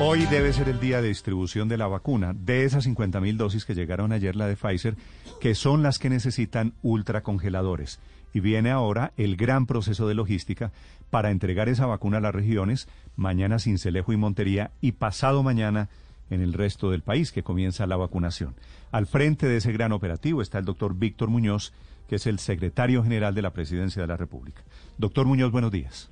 Hoy 0.00 0.26
debe 0.26 0.52
ser 0.52 0.68
el 0.68 0.80
día 0.80 1.00
de 1.00 1.08
distribución 1.08 1.68
de 1.68 1.78
la 1.78 1.86
vacuna, 1.86 2.34
de 2.34 2.64
esas 2.64 2.84
50 2.84 3.20
mil 3.20 3.36
dosis 3.36 3.64
que 3.64 3.74
llegaron 3.74 4.12
ayer, 4.12 4.34
la 4.34 4.46
de 4.46 4.56
Pfizer, 4.56 4.96
que 5.40 5.54
son 5.54 5.82
las 5.82 5.98
que 5.98 6.10
necesitan 6.10 6.74
ultracongeladores. 6.82 8.00
Y 8.34 8.40
viene 8.40 8.70
ahora 8.70 9.12
el 9.16 9.36
gran 9.36 9.66
proceso 9.66 10.08
de 10.08 10.14
logística 10.14 10.72
para 11.10 11.30
entregar 11.30 11.68
esa 11.68 11.86
vacuna 11.86 12.18
a 12.18 12.20
las 12.20 12.34
regiones, 12.34 12.88
mañana 13.16 13.58
Cincelejo 13.58 14.12
y 14.12 14.16
Montería, 14.16 14.72
y 14.80 14.92
pasado 14.92 15.42
mañana 15.42 15.88
en 16.30 16.40
el 16.40 16.52
resto 16.52 16.90
del 16.90 17.02
país, 17.02 17.30
que 17.30 17.42
comienza 17.42 17.86
la 17.86 17.96
vacunación. 17.96 18.54
Al 18.90 19.06
frente 19.06 19.46
de 19.46 19.58
ese 19.58 19.72
gran 19.72 19.92
operativo 19.92 20.42
está 20.42 20.58
el 20.58 20.64
doctor 20.64 20.94
Víctor 20.94 21.28
Muñoz, 21.28 21.72
que 22.08 22.16
es 22.16 22.26
el 22.26 22.38
secretario 22.38 23.02
general 23.02 23.34
de 23.34 23.42
la 23.42 23.52
Presidencia 23.52 24.02
de 24.02 24.08
la 24.08 24.16
República. 24.16 24.62
Doctor 24.98 25.26
Muñoz, 25.26 25.52
buenos 25.52 25.72
días. 25.72 26.11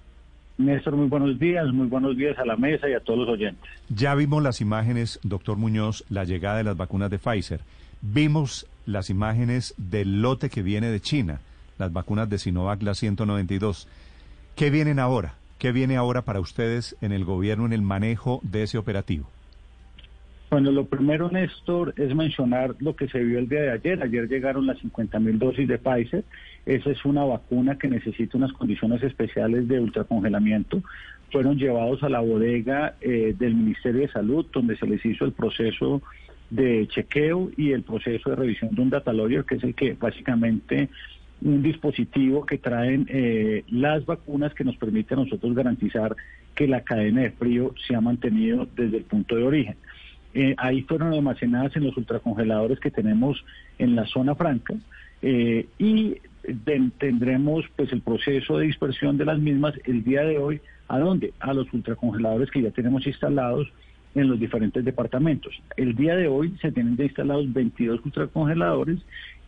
Néstor, 0.60 0.94
muy 0.94 1.08
buenos 1.08 1.38
días, 1.38 1.66
muy 1.72 1.86
buenos 1.86 2.16
días 2.16 2.38
a 2.38 2.44
la 2.44 2.56
mesa 2.56 2.88
y 2.88 2.92
a 2.92 3.00
todos 3.00 3.20
los 3.20 3.28
oyentes. 3.30 3.64
Ya 3.88 4.14
vimos 4.14 4.42
las 4.42 4.60
imágenes, 4.60 5.18
doctor 5.22 5.56
Muñoz, 5.56 6.04
la 6.10 6.24
llegada 6.24 6.58
de 6.58 6.64
las 6.64 6.76
vacunas 6.76 7.10
de 7.10 7.18
Pfizer. 7.18 7.60
Vimos 8.02 8.66
las 8.84 9.08
imágenes 9.08 9.74
del 9.78 10.20
lote 10.20 10.50
que 10.50 10.62
viene 10.62 10.88
de 10.88 11.00
China, 11.00 11.40
las 11.78 11.92
vacunas 11.92 12.28
de 12.28 12.38
Sinovac, 12.38 12.82
la 12.82 12.94
192. 12.94 13.88
¿Qué 14.54 14.70
vienen 14.70 14.98
ahora? 14.98 15.34
¿Qué 15.58 15.72
viene 15.72 15.96
ahora 15.96 16.22
para 16.22 16.40
ustedes 16.40 16.94
en 17.00 17.12
el 17.12 17.24
gobierno 17.24 17.64
en 17.64 17.72
el 17.72 17.82
manejo 17.82 18.40
de 18.42 18.62
ese 18.62 18.76
operativo? 18.76 19.28
Bueno, 20.50 20.72
lo 20.72 20.86
primero, 20.86 21.30
Néstor, 21.30 21.94
es 21.96 22.12
mencionar 22.12 22.74
lo 22.80 22.96
que 22.96 23.06
se 23.06 23.20
vio 23.20 23.38
el 23.38 23.48
día 23.48 23.62
de 23.62 23.70
ayer. 23.70 24.02
Ayer 24.02 24.28
llegaron 24.28 24.66
las 24.66 24.80
50 24.80 25.20
mil 25.20 25.38
dosis 25.38 25.68
de 25.68 25.78
Pfizer. 25.78 26.24
Esa 26.66 26.90
es 26.90 27.04
una 27.04 27.22
vacuna 27.22 27.78
que 27.78 27.86
necesita 27.86 28.36
unas 28.36 28.52
condiciones 28.52 29.00
especiales 29.04 29.68
de 29.68 29.78
ultracongelamiento. 29.78 30.82
Fueron 31.30 31.56
llevados 31.56 32.02
a 32.02 32.08
la 32.08 32.18
bodega 32.18 32.96
eh, 33.00 33.32
del 33.38 33.54
Ministerio 33.54 34.00
de 34.00 34.08
Salud, 34.08 34.44
donde 34.52 34.76
se 34.76 34.86
les 34.86 35.06
hizo 35.06 35.24
el 35.24 35.30
proceso 35.30 36.02
de 36.50 36.88
chequeo 36.88 37.52
y 37.56 37.70
el 37.70 37.84
proceso 37.84 38.30
de 38.30 38.36
revisión 38.36 38.74
de 38.74 38.82
un 38.82 38.90
data 38.90 39.12
que 39.46 39.54
es 39.54 39.62
el 39.62 39.76
que 39.76 39.92
básicamente 39.92 40.88
un 41.42 41.62
dispositivo 41.62 42.44
que 42.44 42.58
traen 42.58 43.06
eh, 43.08 43.62
las 43.70 44.04
vacunas 44.04 44.52
que 44.52 44.64
nos 44.64 44.76
permite 44.76 45.14
a 45.14 45.18
nosotros 45.18 45.54
garantizar 45.54 46.16
que 46.56 46.66
la 46.66 46.82
cadena 46.82 47.22
de 47.22 47.30
frío 47.30 47.72
se 47.86 47.94
ha 47.94 48.00
mantenido 48.00 48.66
desde 48.76 48.98
el 48.98 49.04
punto 49.04 49.36
de 49.36 49.44
origen. 49.44 49.76
Eh, 50.34 50.54
ahí 50.58 50.82
fueron 50.82 51.12
almacenadas 51.12 51.74
en 51.76 51.84
los 51.84 51.96
ultracongeladores 51.96 52.78
que 52.78 52.90
tenemos 52.90 53.44
en 53.78 53.96
la 53.96 54.06
zona 54.06 54.34
franca 54.34 54.74
eh, 55.22 55.66
y 55.78 56.16
tendremos 56.98 57.64
pues 57.76 57.92
el 57.92 58.00
proceso 58.00 58.58
de 58.58 58.66
dispersión 58.66 59.18
de 59.18 59.24
las 59.24 59.38
mismas 59.38 59.74
el 59.84 60.04
día 60.04 60.22
de 60.22 60.38
hoy. 60.38 60.60
¿A 60.88 60.98
dónde? 60.98 61.32
A 61.40 61.52
los 61.52 61.72
ultracongeladores 61.72 62.50
que 62.50 62.62
ya 62.62 62.70
tenemos 62.70 63.06
instalados 63.06 63.72
en 64.14 64.28
los 64.28 64.40
diferentes 64.40 64.84
departamentos. 64.84 65.60
El 65.76 65.94
día 65.94 66.16
de 66.16 66.26
hoy 66.28 66.56
se 66.60 66.72
tienen 66.72 66.96
ya 66.96 67.04
instalados 67.04 67.52
22 67.52 68.04
ultracongeladores 68.04 68.98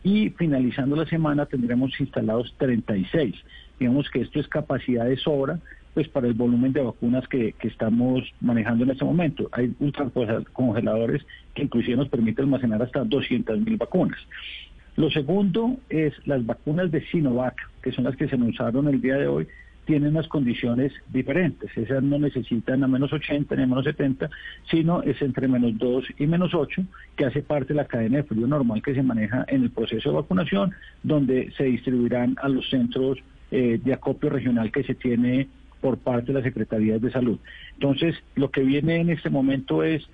y 0.03 0.29
finalizando 0.31 0.95
la 0.95 1.05
semana 1.05 1.45
tendremos 1.45 1.99
instalados 1.99 2.53
36. 2.57 3.35
Digamos 3.79 4.09
que 4.09 4.21
esto 4.21 4.39
es 4.39 4.47
capacidad 4.47 5.05
de 5.05 5.17
sobra 5.17 5.59
pues 5.93 6.07
para 6.07 6.27
el 6.27 6.33
volumen 6.33 6.73
de 6.73 6.81
vacunas 6.81 7.27
que, 7.27 7.53
que 7.53 7.67
estamos 7.67 8.23
manejando 8.41 8.83
en 8.83 8.91
este 8.91 9.05
momento. 9.05 9.49
Hay 9.51 9.73
ultracongeladores 9.79 11.25
que 11.53 11.63
inclusive 11.63 11.97
nos 11.97 12.09
permiten 12.09 12.45
almacenar 12.45 12.81
hasta 12.81 13.03
200 13.03 13.59
mil 13.59 13.77
vacunas. 13.77 14.19
Lo 14.95 15.09
segundo 15.09 15.77
es 15.89 16.13
las 16.25 16.45
vacunas 16.45 16.91
de 16.91 17.01
Sinovac, 17.07 17.55
que 17.81 17.91
son 17.91 18.03
las 18.03 18.15
que 18.15 18.27
se 18.27 18.35
anunciaron 18.35 18.87
el 18.87 19.01
día 19.01 19.15
de 19.15 19.27
hoy, 19.27 19.47
tienen 19.85 20.11
unas 20.11 20.27
condiciones 20.27 20.93
diferentes. 21.09 21.75
Esas 21.75 22.03
no 22.03 22.17
necesitan 22.19 22.83
a 22.83 22.87
menos 22.87 23.11
80 23.11 23.55
ni 23.55 23.63
a 23.63 23.67
menos 23.67 23.83
70, 23.83 24.29
sino 24.69 25.01
es 25.01 25.21
entre 25.21 25.47
menos 25.47 25.77
2 25.77 26.05
y 26.19 26.27
menos 26.27 26.53
8, 26.53 26.83
que 27.15 27.25
hace 27.25 27.41
parte 27.41 27.73
de 27.73 27.75
la 27.75 27.85
cadena 27.85 28.17
de 28.17 28.23
frío 28.23 28.47
normal 28.47 28.81
que 28.81 28.95
se 28.95 29.03
maneja 29.03 29.45
en 29.47 29.63
el 29.63 29.71
proceso 29.71 30.09
de 30.09 30.15
vacunación, 30.15 30.71
donde 31.01 31.51
se 31.57 31.65
distribuirán 31.65 32.35
a 32.41 32.49
los 32.49 32.69
centros 32.69 33.19
eh, 33.51 33.79
de 33.83 33.93
acopio 33.93 34.29
regional 34.29 34.71
que 34.71 34.83
se 34.83 34.95
tiene 34.95 35.47
por 35.83 35.97
parte 35.97 36.27
de 36.27 36.35
las 36.35 36.43
secretarías 36.43 37.01
de 37.01 37.11
salud. 37.11 37.37
Entonces, 37.73 38.15
lo 38.35 38.49
que 38.51 38.61
viene 38.61 39.01
en 39.01 39.09
este 39.09 39.29
momento 39.29 39.83
es 39.83 40.07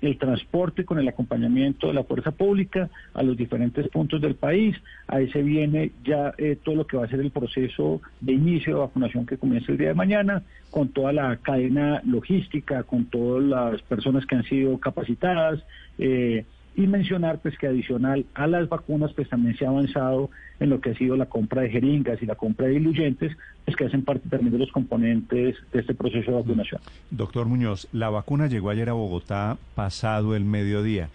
el 0.00 0.18
transporte 0.18 0.84
con 0.84 0.98
el 0.98 1.06
acompañamiento 1.06 1.86
de 1.86 1.94
la 1.94 2.02
fuerza 2.02 2.32
pública 2.32 2.90
a 3.14 3.22
los 3.22 3.36
diferentes 3.36 3.88
puntos 3.90 4.20
del 4.20 4.34
país. 4.34 4.76
Ahí 5.06 5.30
se 5.30 5.40
viene 5.40 5.92
ya 6.04 6.34
eh, 6.36 6.58
todo 6.60 6.74
lo 6.74 6.86
que 6.88 6.96
va 6.96 7.04
a 7.04 7.08
ser 7.08 7.20
el 7.20 7.30
proceso 7.30 8.02
de 8.20 8.32
inicio 8.32 8.74
de 8.74 8.80
vacunación 8.80 9.24
que 9.24 9.38
comienza 9.38 9.70
el 9.70 9.78
día 9.78 9.88
de 9.88 9.94
mañana, 9.94 10.42
con 10.72 10.88
toda 10.88 11.12
la 11.12 11.36
cadena 11.36 12.02
logística, 12.04 12.82
con 12.82 13.04
todas 13.04 13.44
las 13.44 13.82
personas 13.82 14.26
que 14.26 14.34
han 14.34 14.44
sido 14.44 14.78
capacitadas. 14.80 15.62
Eh, 15.96 16.44
y 16.76 16.86
mencionar 16.86 17.40
pues 17.40 17.56
que 17.56 17.66
adicional 17.66 18.26
a 18.34 18.46
las 18.46 18.68
vacunas 18.68 19.12
pues 19.12 19.28
también 19.28 19.56
se 19.56 19.64
ha 19.64 19.68
avanzado 19.68 20.30
en 20.60 20.70
lo 20.70 20.80
que 20.80 20.90
ha 20.90 20.94
sido 20.94 21.16
la 21.16 21.26
compra 21.26 21.62
de 21.62 21.70
jeringas 21.70 22.22
y 22.22 22.26
la 22.26 22.34
compra 22.34 22.66
de 22.66 22.74
diluyentes 22.74 23.36
pues 23.64 23.76
que 23.76 23.84
hacen 23.84 24.04
parte 24.04 24.28
también 24.28 24.52
de 24.52 24.58
los 24.58 24.72
componentes 24.72 25.56
de 25.72 25.80
este 25.80 25.94
proceso 25.94 26.30
de 26.30 26.36
vacunación. 26.38 26.80
Doctor 27.10 27.46
Muñoz, 27.46 27.88
la 27.92 28.10
vacuna 28.10 28.46
llegó 28.46 28.70
ayer 28.70 28.88
a 28.88 28.94
Bogotá 28.94 29.56
pasado 29.74 30.34
el 30.34 30.44
mediodía, 30.44 31.08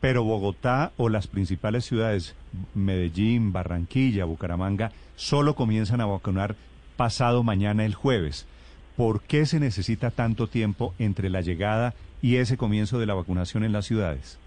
pero 0.00 0.24
Bogotá 0.24 0.92
o 0.96 1.08
las 1.08 1.26
principales 1.26 1.84
ciudades, 1.84 2.34
Medellín, 2.74 3.52
Barranquilla, 3.52 4.24
Bucaramanga, 4.24 4.92
solo 5.16 5.54
comienzan 5.54 6.00
a 6.00 6.06
vacunar 6.06 6.56
pasado 6.96 7.42
mañana 7.42 7.84
el 7.84 7.94
jueves. 7.94 8.46
¿Por 8.96 9.22
qué 9.22 9.46
se 9.46 9.58
necesita 9.58 10.10
tanto 10.10 10.46
tiempo 10.46 10.94
entre 10.98 11.30
la 11.30 11.40
llegada 11.40 11.94
y 12.22 12.36
ese 12.36 12.56
comienzo 12.56 12.98
de 12.98 13.06
la 13.06 13.14
vacunación 13.14 13.64
en 13.64 13.72
las 13.72 13.86
ciudades? 13.86 14.38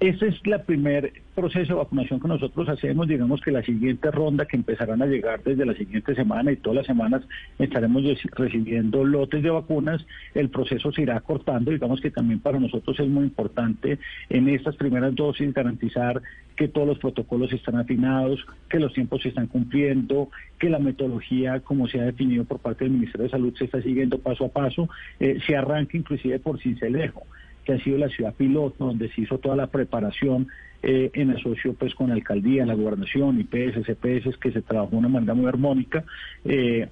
Ese 0.00 0.28
es 0.28 0.36
el 0.42 0.60
primer 0.62 1.12
proceso 1.34 1.74
de 1.74 1.78
vacunación 1.78 2.20
que 2.20 2.28
nosotros 2.28 2.66
hacemos. 2.70 3.06
Digamos 3.06 3.42
que 3.42 3.50
la 3.50 3.62
siguiente 3.62 4.10
ronda 4.10 4.46
que 4.46 4.56
empezarán 4.56 5.02
a 5.02 5.06
llegar 5.06 5.42
desde 5.44 5.66
la 5.66 5.74
siguiente 5.74 6.14
semana 6.14 6.50
y 6.50 6.56
todas 6.56 6.76
las 6.76 6.86
semanas 6.86 7.22
estaremos 7.58 8.02
recibiendo 8.34 9.04
lotes 9.04 9.42
de 9.42 9.50
vacunas. 9.50 10.06
El 10.34 10.48
proceso 10.48 10.90
se 10.90 11.02
irá 11.02 11.18
acortando. 11.18 11.70
Digamos 11.70 12.00
que 12.00 12.10
también 12.10 12.40
para 12.40 12.58
nosotros 12.58 12.98
es 12.98 13.08
muy 13.08 13.24
importante 13.24 13.98
en 14.30 14.48
estas 14.48 14.74
primeras 14.76 15.14
dosis 15.14 15.52
garantizar 15.52 16.22
que 16.56 16.68
todos 16.68 16.88
los 16.88 16.98
protocolos 16.98 17.52
están 17.52 17.76
afinados, 17.76 18.46
que 18.70 18.80
los 18.80 18.94
tiempos 18.94 19.20
se 19.20 19.28
están 19.28 19.48
cumpliendo, 19.48 20.30
que 20.58 20.70
la 20.70 20.78
metodología, 20.78 21.60
como 21.60 21.88
se 21.88 22.00
ha 22.00 22.04
definido 22.04 22.44
por 22.44 22.58
parte 22.60 22.84
del 22.84 22.94
Ministerio 22.94 23.24
de 23.24 23.32
Salud, 23.32 23.54
se 23.54 23.66
está 23.66 23.82
siguiendo 23.82 24.18
paso 24.18 24.46
a 24.46 24.48
paso. 24.48 24.88
Eh, 25.18 25.38
se 25.46 25.54
arranca 25.54 25.98
inclusive 25.98 26.38
por 26.38 26.58
Cincelejo 26.58 27.26
ha 27.74 27.78
sido 27.78 27.98
la 27.98 28.08
ciudad 28.08 28.34
piloto, 28.34 28.86
donde 28.86 29.08
se 29.10 29.22
hizo 29.22 29.38
toda 29.38 29.56
la 29.56 29.66
preparación 29.66 30.48
eh, 30.82 31.10
en 31.12 31.30
asocio 31.30 31.74
pues 31.74 31.94
con 31.94 32.08
la 32.08 32.14
alcaldía, 32.14 32.64
la 32.64 32.74
gobernación, 32.74 33.40
IPS, 33.40 33.86
CPS, 33.86 34.38
que 34.38 34.52
se 34.52 34.62
trabajó 34.62 34.92
de 34.92 34.96
una 34.96 35.08
manera 35.08 35.34
muy 35.34 35.46
armónica. 35.46 36.04
Eh, 36.44 36.88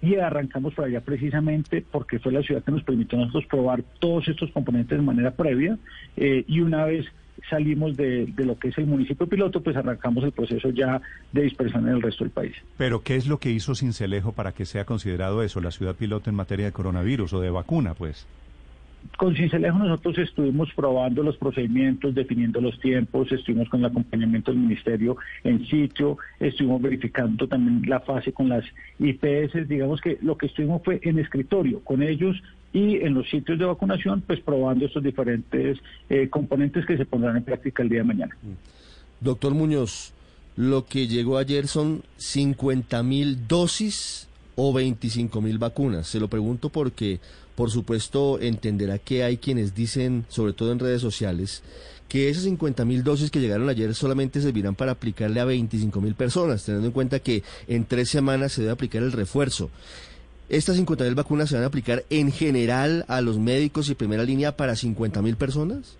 y 0.00 0.16
arrancamos 0.16 0.74
por 0.74 0.84
allá 0.84 1.00
precisamente 1.00 1.84
porque 1.88 2.18
fue 2.18 2.32
la 2.32 2.42
ciudad 2.42 2.62
que 2.64 2.72
nos 2.72 2.82
permitió 2.82 3.18
a 3.18 3.22
nosotros 3.22 3.46
probar 3.46 3.82
todos 4.00 4.26
estos 4.28 4.50
componentes 4.50 4.98
de 4.98 5.04
manera 5.04 5.30
previa 5.30 5.78
eh, 6.16 6.44
y 6.48 6.60
una 6.60 6.84
vez 6.84 7.06
salimos 7.48 7.96
de, 7.96 8.26
de, 8.26 8.44
lo 8.44 8.58
que 8.58 8.68
es 8.68 8.78
el 8.78 8.86
municipio 8.86 9.26
piloto, 9.26 9.62
pues 9.62 9.76
arrancamos 9.76 10.24
el 10.24 10.32
proceso 10.32 10.70
ya 10.70 11.00
de 11.32 11.42
dispersión 11.42 11.88
en 11.88 11.94
el 11.94 12.02
resto 12.02 12.24
del 12.24 12.32
país. 12.32 12.54
Pero 12.76 13.02
¿qué 13.02 13.16
es 13.16 13.26
lo 13.26 13.38
que 13.38 13.50
hizo 13.50 13.74
Cincelejo 13.74 14.32
para 14.32 14.52
que 14.52 14.64
sea 14.64 14.84
considerado 14.84 15.42
eso, 15.42 15.60
la 15.60 15.70
ciudad 15.70 15.94
piloto 15.94 16.30
en 16.30 16.36
materia 16.36 16.66
de 16.66 16.72
coronavirus 16.72 17.32
o 17.32 17.40
de 17.40 17.50
vacuna, 17.50 17.94
pues? 17.94 18.26
Con 19.16 19.34
Cincelejo 19.34 19.78
nosotros 19.78 20.18
estuvimos 20.18 20.70
probando 20.74 21.22
los 21.22 21.36
procedimientos, 21.36 22.14
definiendo 22.14 22.60
los 22.60 22.78
tiempos, 22.80 23.30
estuvimos 23.30 23.68
con 23.68 23.80
el 23.80 23.86
acompañamiento 23.86 24.50
del 24.50 24.60
ministerio 24.60 25.16
en 25.44 25.66
sitio, 25.66 26.18
estuvimos 26.40 26.80
verificando 26.82 27.46
también 27.46 27.82
la 27.88 28.00
fase 28.00 28.32
con 28.32 28.48
las 28.48 28.64
IPS, 28.98 29.68
digamos 29.68 30.00
que 30.00 30.18
lo 30.22 30.36
que 30.36 30.46
estuvimos 30.46 30.82
fue 30.84 31.00
en 31.02 31.18
escritorio 31.18 31.80
con 31.80 32.02
ellos 32.02 32.42
y 32.72 32.96
en 32.96 33.14
los 33.14 33.28
sitios 33.28 33.58
de 33.58 33.64
vacunación, 33.64 34.22
pues 34.22 34.40
probando 34.40 34.86
estos 34.86 35.02
diferentes 35.02 35.78
eh, 36.08 36.28
componentes 36.28 36.86
que 36.86 36.96
se 36.96 37.04
pondrán 37.04 37.36
en 37.36 37.44
práctica 37.44 37.82
el 37.82 37.90
día 37.90 37.98
de 37.98 38.04
mañana. 38.04 38.36
Doctor 39.20 39.54
Muñoz, 39.54 40.14
lo 40.56 40.86
que 40.86 41.06
llegó 41.06 41.38
ayer 41.38 41.66
son 41.66 42.02
50 42.16 43.02
mil 43.02 43.46
dosis 43.46 44.28
o 44.56 44.72
25 44.72 45.40
mil 45.40 45.58
vacunas. 45.58 46.06
Se 46.06 46.20
lo 46.20 46.28
pregunto 46.28 46.70
porque 46.70 47.20
por 47.54 47.70
supuesto, 47.70 48.40
entenderá 48.40 48.98
que 48.98 49.24
hay 49.24 49.36
quienes 49.36 49.74
dicen, 49.74 50.24
sobre 50.28 50.52
todo 50.52 50.72
en 50.72 50.78
redes 50.78 51.00
sociales, 51.00 51.62
que 52.08 52.28
esas 52.28 52.44
50 52.44 52.84
mil 52.84 53.04
dosis 53.04 53.30
que 53.30 53.40
llegaron 53.40 53.68
ayer 53.68 53.94
solamente 53.94 54.40
servirán 54.40 54.74
para 54.74 54.92
aplicarle 54.92 55.40
a 55.40 55.44
25 55.44 56.00
mil 56.00 56.14
personas, 56.14 56.64
teniendo 56.64 56.88
en 56.88 56.92
cuenta 56.92 57.20
que 57.20 57.42
en 57.68 57.84
tres 57.84 58.10
semanas 58.10 58.52
se 58.52 58.62
debe 58.62 58.72
aplicar 58.72 59.02
el 59.02 59.12
refuerzo. 59.12 59.70
¿Estas 60.48 60.76
50 60.76 61.04
mil 61.04 61.14
vacunas 61.14 61.48
se 61.48 61.54
van 61.54 61.64
a 61.64 61.68
aplicar 61.68 62.04
en 62.10 62.30
general 62.30 63.06
a 63.08 63.22
los 63.22 63.38
médicos 63.38 63.88
y 63.88 63.94
primera 63.94 64.24
línea 64.24 64.56
para 64.56 64.76
50 64.76 65.22
mil 65.22 65.36
personas? 65.36 65.96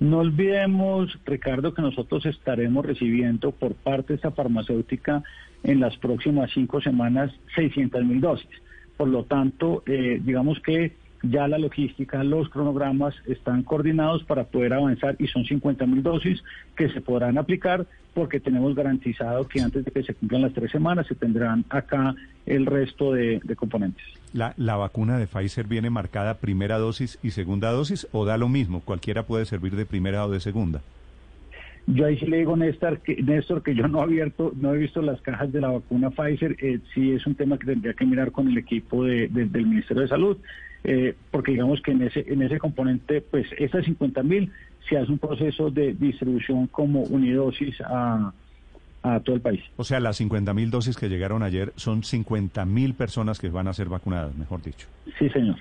No 0.00 0.18
olvidemos, 0.18 1.16
Ricardo, 1.26 1.74
que 1.74 1.82
nosotros 1.82 2.24
estaremos 2.26 2.86
recibiendo 2.86 3.52
por 3.52 3.74
parte 3.74 4.08
de 4.08 4.14
esta 4.16 4.30
farmacéutica 4.30 5.22
en 5.62 5.78
las 5.78 5.96
próximas 5.98 6.50
cinco 6.52 6.80
semanas 6.80 7.30
600 7.54 8.04
mil 8.04 8.20
dosis. 8.20 8.48
Por 9.00 9.08
lo 9.08 9.24
tanto, 9.24 9.82
eh, 9.86 10.20
digamos 10.22 10.60
que 10.60 10.94
ya 11.22 11.48
la 11.48 11.56
logística, 11.56 12.22
los 12.22 12.50
cronogramas 12.50 13.14
están 13.26 13.62
coordinados 13.62 14.24
para 14.24 14.44
poder 14.44 14.74
avanzar 14.74 15.16
y 15.18 15.26
son 15.28 15.46
50 15.46 15.86
mil 15.86 16.02
dosis 16.02 16.44
que 16.76 16.90
se 16.90 17.00
podrán 17.00 17.38
aplicar 17.38 17.86
porque 18.12 18.40
tenemos 18.40 18.74
garantizado 18.74 19.48
que 19.48 19.62
antes 19.62 19.86
de 19.86 19.90
que 19.90 20.02
se 20.02 20.12
cumplan 20.12 20.42
las 20.42 20.52
tres 20.52 20.70
semanas 20.70 21.06
se 21.06 21.14
tendrán 21.14 21.64
acá 21.70 22.14
el 22.44 22.66
resto 22.66 23.14
de, 23.14 23.40
componentes. 23.56 24.04
La, 24.34 24.52
¿La 24.58 24.76
vacuna 24.76 25.16
de 25.16 25.26
Pfizer 25.26 25.66
viene 25.66 25.88
marcada 25.88 26.34
primera 26.34 26.76
dosis 26.76 27.18
y 27.22 27.30
segunda 27.30 27.70
dosis 27.70 28.06
o 28.12 28.26
da 28.26 28.36
lo 28.36 28.50
mismo? 28.50 28.80
Cualquiera 28.80 29.22
puede 29.22 29.46
servir 29.46 29.76
de 29.76 29.86
primera 29.86 30.26
o 30.26 30.30
de 30.30 30.40
segunda. 30.40 30.82
Yo 31.86 32.06
ahí 32.06 32.18
sí 32.18 32.26
le 32.26 32.38
digo, 32.38 32.56
Néstor, 32.56 33.00
que, 33.00 33.22
Néstor, 33.22 33.62
que 33.62 33.74
yo 33.74 33.88
no 33.88 34.00
he 34.00 34.02
abierto, 34.02 34.52
no 34.56 34.74
he 34.74 34.78
visto 34.78 35.02
las 35.02 35.20
cajas 35.22 35.52
de 35.52 35.60
la 35.60 35.68
vacuna 35.68 36.10
Pfizer. 36.10 36.56
Eh, 36.60 36.78
sí 36.94 37.12
es 37.12 37.26
un 37.26 37.34
tema 37.34 37.58
que 37.58 37.66
tendría 37.66 37.94
que 37.94 38.04
mirar 38.04 38.32
con 38.32 38.48
el 38.48 38.58
equipo 38.58 39.04
de, 39.04 39.28
del 39.28 39.66
Ministerio 39.66 40.02
de 40.02 40.08
Salud. 40.08 40.36
Eh, 40.84 41.14
porque 41.30 41.52
digamos 41.52 41.80
que 41.82 41.90
en 41.90 42.02
ese, 42.02 42.24
en 42.26 42.42
ese 42.42 42.58
componente, 42.58 43.20
pues 43.20 43.46
esas 43.58 43.84
50 43.84 44.22
mil 44.22 44.50
se 44.88 44.96
hace 44.96 45.12
un 45.12 45.18
proceso 45.18 45.70
de 45.70 45.92
distribución 45.92 46.68
como 46.68 47.02
unidosis 47.02 47.80
a, 47.82 48.32
a 49.02 49.20
todo 49.20 49.36
el 49.36 49.42
país. 49.42 49.62
O 49.76 49.84
sea, 49.84 50.00
las 50.00 50.16
50 50.16 50.54
mil 50.54 50.70
dosis 50.70 50.96
que 50.96 51.08
llegaron 51.08 51.42
ayer 51.42 51.72
son 51.76 52.02
50 52.02 52.64
mil 52.64 52.94
personas 52.94 53.38
que 53.38 53.48
van 53.48 53.68
a 53.68 53.72
ser 53.72 53.88
vacunadas, 53.88 54.34
mejor 54.36 54.62
dicho. 54.62 54.86
Sí, 55.18 55.28
señor. 55.30 55.56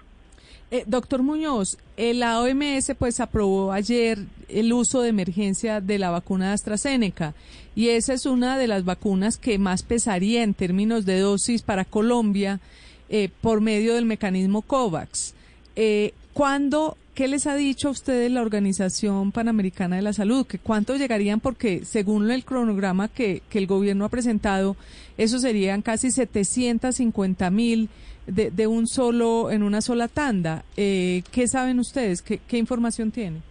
Eh, 0.72 0.84
doctor 0.86 1.24
Muñoz, 1.24 1.78
la 1.98 2.42
OMS 2.42 2.94
pues 2.98 3.20
aprobó 3.20 3.72
ayer 3.72 4.20
el 4.50 4.72
uso 4.72 5.02
de 5.02 5.10
emergencia 5.10 5.82
de 5.82 5.98
la 5.98 6.12
vacuna 6.12 6.50
de 6.50 6.54
AstraZeneca 6.54 7.34
y 7.76 7.90
esa 7.90 8.14
es 8.14 8.26
una 8.26 8.58
de 8.58 8.68
las 8.68 8.86
vacunas 8.86 9.38
que 9.38 9.58
más 9.58 9.84
pesaría 9.84 10.44
en 10.44 10.54
términos 10.54 11.06
de 11.06 11.20
dosis 11.20 11.62
para 11.62 11.86
Colombia 11.86 12.60
eh, 13.10 13.30
por 13.42 13.62
medio 13.62 13.96
del 13.96 14.06
mecanismo 14.06 14.62
COVAX. 14.62 15.34
Eh, 15.76 16.14
¿Cuándo, 16.34 16.98
qué 17.16 17.28
les 17.28 17.48
ha 17.48 17.56
dicho 17.56 17.88
a 17.88 17.92
ustedes 17.92 18.32
la 18.32 18.42
Organización 18.42 19.32
Panamericana 19.32 19.96
de 19.96 20.04
la 20.04 20.14
Salud? 20.14 20.46
¿Que 20.46 20.60
¿Cuánto 20.60 20.96
llegarían? 20.96 21.40
Porque 21.40 21.86
según 21.86 22.30
el 22.30 22.46
cronograma 22.46 23.08
que, 23.08 23.42
el 23.52 23.66
gobierno 23.66 24.06
ha 24.06 24.10
presentado, 24.10 24.76
eso 25.18 25.40
serían 25.40 25.82
casi 25.82 26.12
750 26.12 27.50
mil 27.50 27.90
de, 28.32 28.52
de, 28.52 28.68
un 28.68 28.88
solo, 28.88 29.52
en 29.52 29.64
una 29.64 29.82
sola 29.82 30.08
tanda. 30.08 30.64
Eh, 30.78 31.24
¿Qué 31.32 31.48
saben 31.48 31.80
ustedes? 31.80 32.22
¿Qué, 32.22 32.40
¿Qué 32.48 32.58
información 32.58 33.12
tienen? 33.12 33.42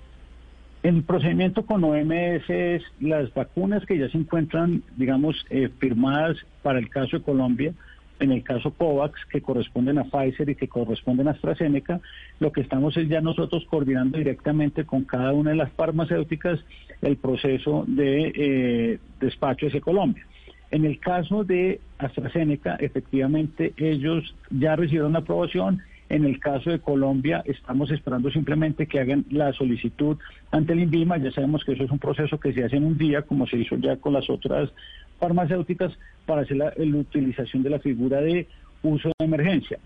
El 0.83 1.03
procedimiento 1.03 1.67
con 1.67 1.83
OMS 1.83 2.49
es 2.49 2.83
las 3.01 3.33
vacunas 3.35 3.85
que 3.85 3.99
ya 3.99 4.09
se 4.09 4.19
encuentran, 4.19 4.83
digamos, 4.97 5.45
eh, 5.51 5.69
firmadas 5.79 6.37
para 6.63 6.79
el 6.79 6.89
caso 6.89 7.19
de 7.19 7.23
Colombia 7.25 7.73
en 8.21 8.33
el 8.33 8.43
caso 8.43 8.73
COVAX, 8.73 9.25
que 9.31 9.41
corresponden 9.41 9.99
a 9.99 10.05
Pfizer 10.05 10.49
y 10.51 10.55
que 10.55 10.69
corresponden 10.69 11.29
a 11.29 11.33
AstraZeneca, 11.33 12.01
lo 12.41 12.53
que 12.53 12.61
estamos 12.61 12.97
es 12.97 13.09
ya 13.09 13.21
nosotros 13.21 13.65
coordinando 13.69 14.19
directamente 14.19 14.85
con 14.85 15.05
cada 15.05 15.33
una 15.33 15.51
de 15.51 15.57
las 15.57 15.73
farmacéuticas 15.73 16.61
el 17.03 17.17
proceso 17.17 17.85
de 17.87 18.33
eh, 18.35 18.99
despacho 19.21 19.67
hacia 19.67 19.81
Colombia. 19.81 20.27
En 20.71 20.85
el 20.85 20.99
caso 21.01 21.45
de 21.45 21.81
AstraZeneca, 21.99 22.77
efectivamente, 22.77 23.73
ellos 23.77 24.35
ya 24.51 24.77
recibieron 24.77 25.15
la 25.15 25.21
aprobación. 25.21 25.81
En 26.11 26.25
el 26.25 26.41
caso 26.41 26.71
de 26.71 26.79
Colombia, 26.79 27.43
estamos 27.47 27.91
esperando 27.91 28.31
simplemente 28.31 28.87
que 28.87 29.01
hagan 29.01 29.27
la 29.31 29.53
solicitud 29.53 30.17
ante 30.51 30.73
el 30.73 30.81
INVIMA. 30.81 31.19
Ya 31.19 31.31
sabemos 31.33 31.65
que 31.65 31.73
eso 31.73 31.85
es 31.85 31.91
un 31.91 31.99
proceso 31.99 32.41
que 32.41 32.53
se 32.53 32.65
hace 32.65 32.77
en 32.77 32.85
un 32.85 32.97
día, 32.97 33.23
como 33.23 33.47
se 33.47 33.59
hizo 33.59 33.77
ya 33.77 33.97
con 33.97 34.15
las 34.15 34.29
otras 34.31 34.71
farmacéuticas 35.19 35.93
para 36.25 36.43
hacer 36.43 36.57
la, 36.57 36.73
utilización 36.77 37.63
de 37.63 37.71
la 37.71 37.79
figura 37.79 38.21
de 38.21 38.47
uso 38.83 39.11
de 39.19 39.25
emergencia. 39.25 39.79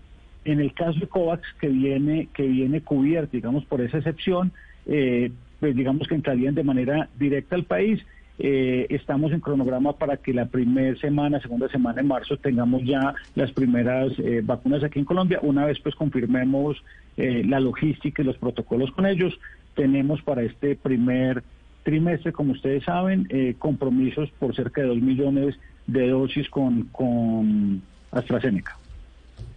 En 0.45 0.59
el 0.59 0.73
caso 0.73 0.99
de 0.99 1.07
COVAX, 1.07 1.41
que 1.59 1.69
viene, 1.69 2.27
que 2.33 2.43
viene 2.43 2.81
cubierto, 2.81 3.31
digamos, 3.31 3.65
por 3.65 3.81
esa 3.81 3.97
excepción, 3.97 4.51
eh, 4.85 5.31
pues 5.59 5.75
digamos 5.75 6.07
que 6.07 6.15
entrarían 6.15 6.55
de 6.55 6.63
manera 6.63 7.09
directa 7.17 7.55
al 7.55 7.63
país. 7.63 8.01
Eh, 8.39 8.87
estamos 8.89 9.31
en 9.31 9.39
cronograma 9.39 9.93
para 9.93 10.17
que 10.17 10.33
la 10.33 10.45
primera 10.45 10.97
semana, 10.99 11.39
segunda 11.39 11.69
semana 11.69 12.01
de 12.01 12.07
marzo, 12.07 12.37
tengamos 12.37 12.83
ya 12.83 13.13
las 13.35 13.51
primeras 13.51 14.11
eh, 14.19 14.41
vacunas 14.43 14.83
aquí 14.83 14.99
en 14.99 15.05
Colombia. 15.05 15.39
Una 15.41 15.65
vez 15.65 15.79
pues 15.79 15.95
confirmemos 15.95 16.83
la 17.15 17.59
logística 17.59 18.23
y 18.23 18.25
los 18.25 18.37
protocolos 18.37 18.89
con 18.89 19.05
ellos, 19.05 19.39
tenemos 19.75 20.23
para 20.23 20.41
este 20.41 20.75
primer 20.75 21.43
trimestre, 21.83 22.31
como 22.31 22.53
ustedes 22.53 22.83
saben, 22.83 23.27
eh, 23.29 23.55
compromisos 23.59 24.29
por 24.39 24.55
cerca 24.55 24.81
de 24.81 24.87
dos 24.87 25.01
millones 25.01 25.55
de 25.85 26.09
dosis 26.09 26.49
con, 26.49 26.83
con 26.91 27.81
AstraZeneca. 28.11 28.77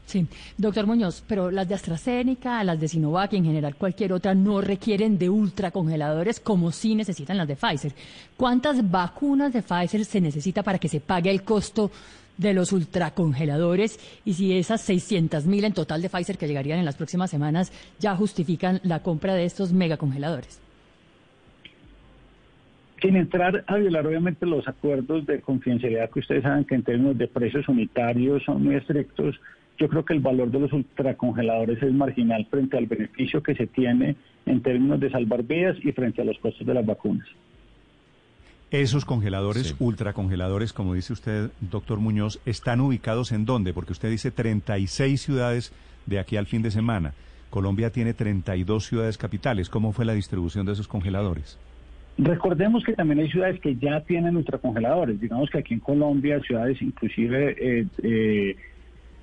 Sí, 0.06 0.24
doctor 0.56 0.86
Muñoz, 0.86 1.24
pero 1.26 1.50
las 1.50 1.68
de 1.68 1.74
AstraZeneca, 1.74 2.62
las 2.62 2.78
de 2.78 2.86
Sinovac 2.86 3.32
y 3.32 3.38
en 3.38 3.44
general 3.44 3.74
cualquier 3.74 4.12
otra 4.12 4.36
no 4.36 4.60
requieren 4.60 5.18
de 5.18 5.28
ultracongeladores 5.28 6.38
como 6.38 6.70
sí 6.70 6.94
necesitan 6.94 7.36
las 7.36 7.48
de 7.48 7.56
Pfizer. 7.56 7.92
¿Cuántas 8.36 8.88
vacunas 8.88 9.52
de 9.52 9.62
Pfizer 9.62 10.04
se 10.04 10.20
necesita 10.20 10.62
para 10.62 10.78
que 10.78 10.88
se 10.88 11.00
pague 11.00 11.28
el 11.28 11.42
costo 11.42 11.90
de 12.38 12.54
los 12.54 12.70
ultracongeladores 12.70 13.98
y 14.24 14.34
si 14.34 14.56
esas 14.56 14.80
600 14.82 15.44
mil 15.46 15.64
en 15.64 15.72
total 15.72 16.00
de 16.00 16.08
Pfizer 16.08 16.38
que 16.38 16.46
llegarían 16.46 16.78
en 16.78 16.84
las 16.84 16.96
próximas 16.96 17.28
semanas 17.28 17.72
ya 17.98 18.14
justifican 18.14 18.80
la 18.84 19.02
compra 19.02 19.34
de 19.34 19.44
estos 19.44 19.72
megacongeladores? 19.72 20.60
sin 23.00 23.16
entrar 23.16 23.62
a 23.66 23.76
violar 23.76 24.06
obviamente 24.06 24.46
los 24.46 24.66
acuerdos 24.66 25.26
de 25.26 25.40
confidencialidad 25.40 26.10
que 26.10 26.20
ustedes 26.20 26.42
saben 26.42 26.64
que 26.64 26.74
en 26.74 26.82
términos 26.82 27.18
de 27.18 27.28
precios 27.28 27.68
unitarios 27.68 28.42
son 28.44 28.64
muy 28.64 28.76
estrictos, 28.76 29.38
yo 29.78 29.88
creo 29.88 30.04
que 30.04 30.14
el 30.14 30.20
valor 30.20 30.50
de 30.50 30.60
los 30.60 30.72
ultracongeladores 30.72 31.82
es 31.82 31.92
marginal 31.92 32.46
frente 32.50 32.76
al 32.76 32.86
beneficio 32.86 33.42
que 33.42 33.54
se 33.54 33.66
tiene 33.66 34.16
en 34.46 34.62
términos 34.62 35.00
de 35.00 35.10
salvar 35.10 35.42
vidas 35.42 35.76
y 35.82 35.92
frente 35.92 36.22
a 36.22 36.24
los 36.24 36.38
costos 36.38 36.66
de 36.66 36.74
las 36.74 36.86
vacunas. 36.86 37.26
Esos 38.70 39.04
congeladores, 39.04 39.76
ultracongeladores, 39.78 40.72
como 40.72 40.94
dice 40.94 41.12
usted, 41.12 41.50
doctor 41.60 42.00
Muñoz, 42.00 42.40
¿están 42.46 42.80
ubicados 42.80 43.30
en 43.30 43.44
dónde? 43.44 43.72
Porque 43.72 43.92
usted 43.92 44.10
dice 44.10 44.32
36 44.32 45.20
ciudades 45.20 45.72
de 46.06 46.18
aquí 46.18 46.36
al 46.36 46.46
fin 46.46 46.62
de 46.62 46.72
semana. 46.72 47.14
Colombia 47.50 47.90
tiene 47.90 48.12
32 48.12 48.84
ciudades 48.84 49.18
capitales. 49.18 49.68
¿Cómo 49.68 49.92
fue 49.92 50.04
la 50.04 50.14
distribución 50.14 50.66
de 50.66 50.72
esos 50.72 50.88
congeladores? 50.88 51.58
Recordemos 52.18 52.82
que 52.82 52.94
también 52.94 53.20
hay 53.20 53.30
ciudades 53.30 53.60
que 53.60 53.76
ya 53.76 54.00
tienen 54.00 54.36
ultracongeladores. 54.36 55.20
Digamos 55.20 55.48
que 55.50 55.58
aquí 55.58 55.74
en 55.74 55.80
Colombia, 55.80 56.40
ciudades 56.40 56.80
inclusive, 56.80 57.56
eh, 57.58 57.86
eh, 58.02 58.56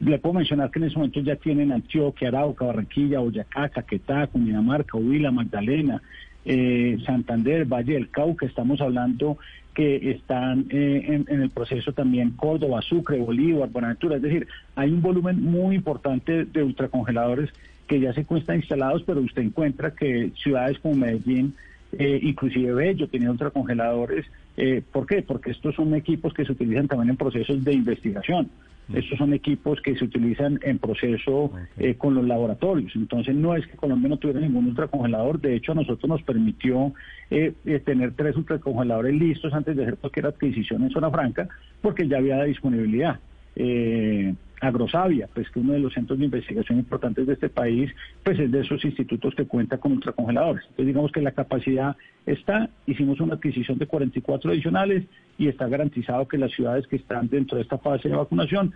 le 0.05 0.19
puedo 0.19 0.33
mencionar 0.33 0.71
que 0.71 0.79
en 0.79 0.85
ese 0.85 0.95
momento 0.95 1.19
ya 1.21 1.35
tienen 1.35 1.71
Antioquia, 1.71 2.29
Arauca, 2.29 2.65
Barranquilla, 2.65 3.19
Boyacá, 3.19 3.69
Caquetá, 3.69 4.27
Cundinamarca, 4.27 4.97
Huila, 4.97 5.31
Magdalena, 5.31 6.01
eh, 6.45 6.97
Santander, 7.05 7.65
Valle 7.65 7.93
del 7.93 8.09
Cauca. 8.09 8.45
Estamos 8.45 8.81
hablando 8.81 9.37
que 9.73 10.11
están 10.11 10.67
en, 10.69 11.25
en, 11.27 11.41
el 11.41 11.49
proceso 11.49 11.93
también 11.93 12.31
Córdoba, 12.31 12.81
Sucre, 12.81 13.17
Bolívar, 13.17 13.69
Buenaventura. 13.69 14.17
Es 14.17 14.21
decir, 14.21 14.47
hay 14.75 14.91
un 14.91 15.01
volumen 15.01 15.41
muy 15.41 15.75
importante 15.75 16.45
de 16.45 16.63
ultracongeladores 16.63 17.49
que 17.87 17.99
ya 17.99 18.13
se 18.13 18.21
encuentran 18.21 18.59
instalados, 18.59 19.03
pero 19.03 19.21
usted 19.21 19.41
encuentra 19.41 19.91
que 19.91 20.31
ciudades 20.41 20.79
como 20.79 20.95
Medellín, 20.95 21.55
eh, 21.93 22.19
inclusive 22.21 22.73
Bello 22.73 23.07
tenía 23.07 23.31
ultracongeladores. 23.31 24.25
Eh, 24.57 24.81
¿Por 24.91 25.07
qué? 25.07 25.21
Porque 25.21 25.51
estos 25.51 25.75
son 25.75 25.93
equipos 25.95 26.33
que 26.33 26.45
se 26.45 26.51
utilizan 26.51 26.87
también 26.87 27.11
en 27.11 27.17
procesos 27.17 27.63
de 27.63 27.73
investigación. 27.73 28.49
Mm. 28.87 28.97
Estos 28.97 29.17
son 29.17 29.33
equipos 29.33 29.81
que 29.81 29.95
se 29.95 30.05
utilizan 30.05 30.59
en 30.63 30.79
proceso 30.79 31.51
eh, 31.77 31.95
con 31.95 32.15
los 32.15 32.25
laboratorios. 32.25 32.95
Entonces 32.95 33.35
no 33.35 33.55
es 33.55 33.65
que 33.67 33.77
Colombia 33.77 34.09
no 34.09 34.17
tuviera 34.17 34.39
ningún 34.39 34.67
ultracongelador. 34.67 35.39
De 35.39 35.55
hecho, 35.55 35.71
a 35.71 35.75
nosotros 35.75 36.09
nos 36.09 36.23
permitió 36.23 36.93
eh, 37.29 37.53
tener 37.85 38.13
tres 38.13 38.35
ultracongeladores 38.35 39.13
listos 39.13 39.53
antes 39.53 39.75
de 39.75 39.83
hacer 39.83 39.97
cualquier 39.97 40.27
adquisición 40.27 40.83
en 40.83 40.89
zona 40.89 41.09
franca, 41.09 41.47
porque 41.81 42.07
ya 42.07 42.17
había 42.17 42.43
disponibilidad. 42.43 43.19
Eh, 43.55 44.33
Agrosavia, 44.63 45.27
pues 45.33 45.49
que 45.49 45.59
uno 45.59 45.73
de 45.73 45.79
los 45.79 45.93
centros 45.93 46.19
de 46.19 46.25
investigación 46.25 46.79
importantes 46.79 47.27
de 47.27 47.33
este 47.33 47.49
país, 47.49 47.91
pues 48.23 48.39
es 48.39 48.51
de 48.51 48.61
esos 48.61 48.83
institutos 48.85 49.35
que 49.35 49.45
cuenta 49.45 49.77
con 49.77 49.93
ultracongeladores. 49.93 50.63
Entonces 50.63 50.87
digamos 50.87 51.11
que 51.11 51.21
la 51.21 51.31
capacidad 51.31 51.95
está, 52.25 52.69
hicimos 52.85 53.19
una 53.19 53.35
adquisición 53.35 53.77
de 53.77 53.87
44 53.87 54.51
adicionales 54.51 55.05
y 55.37 55.47
está 55.47 55.67
garantizado 55.67 56.27
que 56.27 56.37
las 56.37 56.51
ciudades 56.51 56.87
que 56.87 56.95
están 56.95 57.27
dentro 57.29 57.57
de 57.57 57.63
esta 57.63 57.77
fase 57.77 58.09
de 58.09 58.15
vacunación 58.15 58.73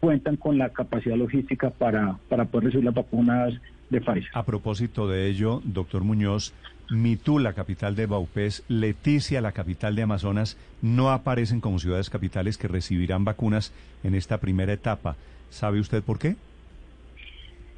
cuentan 0.00 0.36
con 0.36 0.58
la 0.58 0.70
capacidad 0.70 1.16
logística 1.16 1.70
para, 1.70 2.18
para 2.28 2.46
poder 2.46 2.66
recibir 2.66 2.86
las 2.86 2.94
vacunas 2.94 3.54
de 3.90 4.00
Pfizer. 4.00 4.30
A 4.32 4.44
propósito 4.44 5.08
de 5.08 5.28
ello, 5.28 5.60
doctor 5.64 6.04
Muñoz, 6.04 6.54
Mitú, 6.90 7.38
la 7.38 7.52
capital 7.52 7.94
de 7.96 8.06
Baupés, 8.06 8.64
Leticia, 8.68 9.40
la 9.40 9.52
capital 9.52 9.94
de 9.94 10.02
Amazonas, 10.02 10.58
no 10.82 11.10
aparecen 11.10 11.60
como 11.60 11.78
ciudades 11.78 12.10
capitales 12.10 12.58
que 12.58 12.68
recibirán 12.68 13.24
vacunas 13.24 13.72
en 14.02 14.14
esta 14.14 14.38
primera 14.38 14.72
etapa. 14.72 15.16
¿Sabe 15.50 15.80
usted 15.80 16.02
por 16.02 16.18
qué? 16.18 16.36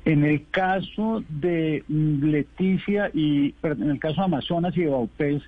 En 0.05 0.25
el 0.25 0.47
caso 0.51 1.23
de 1.29 1.85
Leticia 1.89 3.11
y 3.15 3.55
en 3.63 3.91
el 3.91 4.01
caso 4.01 4.17
de 4.17 4.25
Amazonas 4.25 4.77
y 4.77 4.81
de 4.81 4.89
Baupés, 4.89 5.43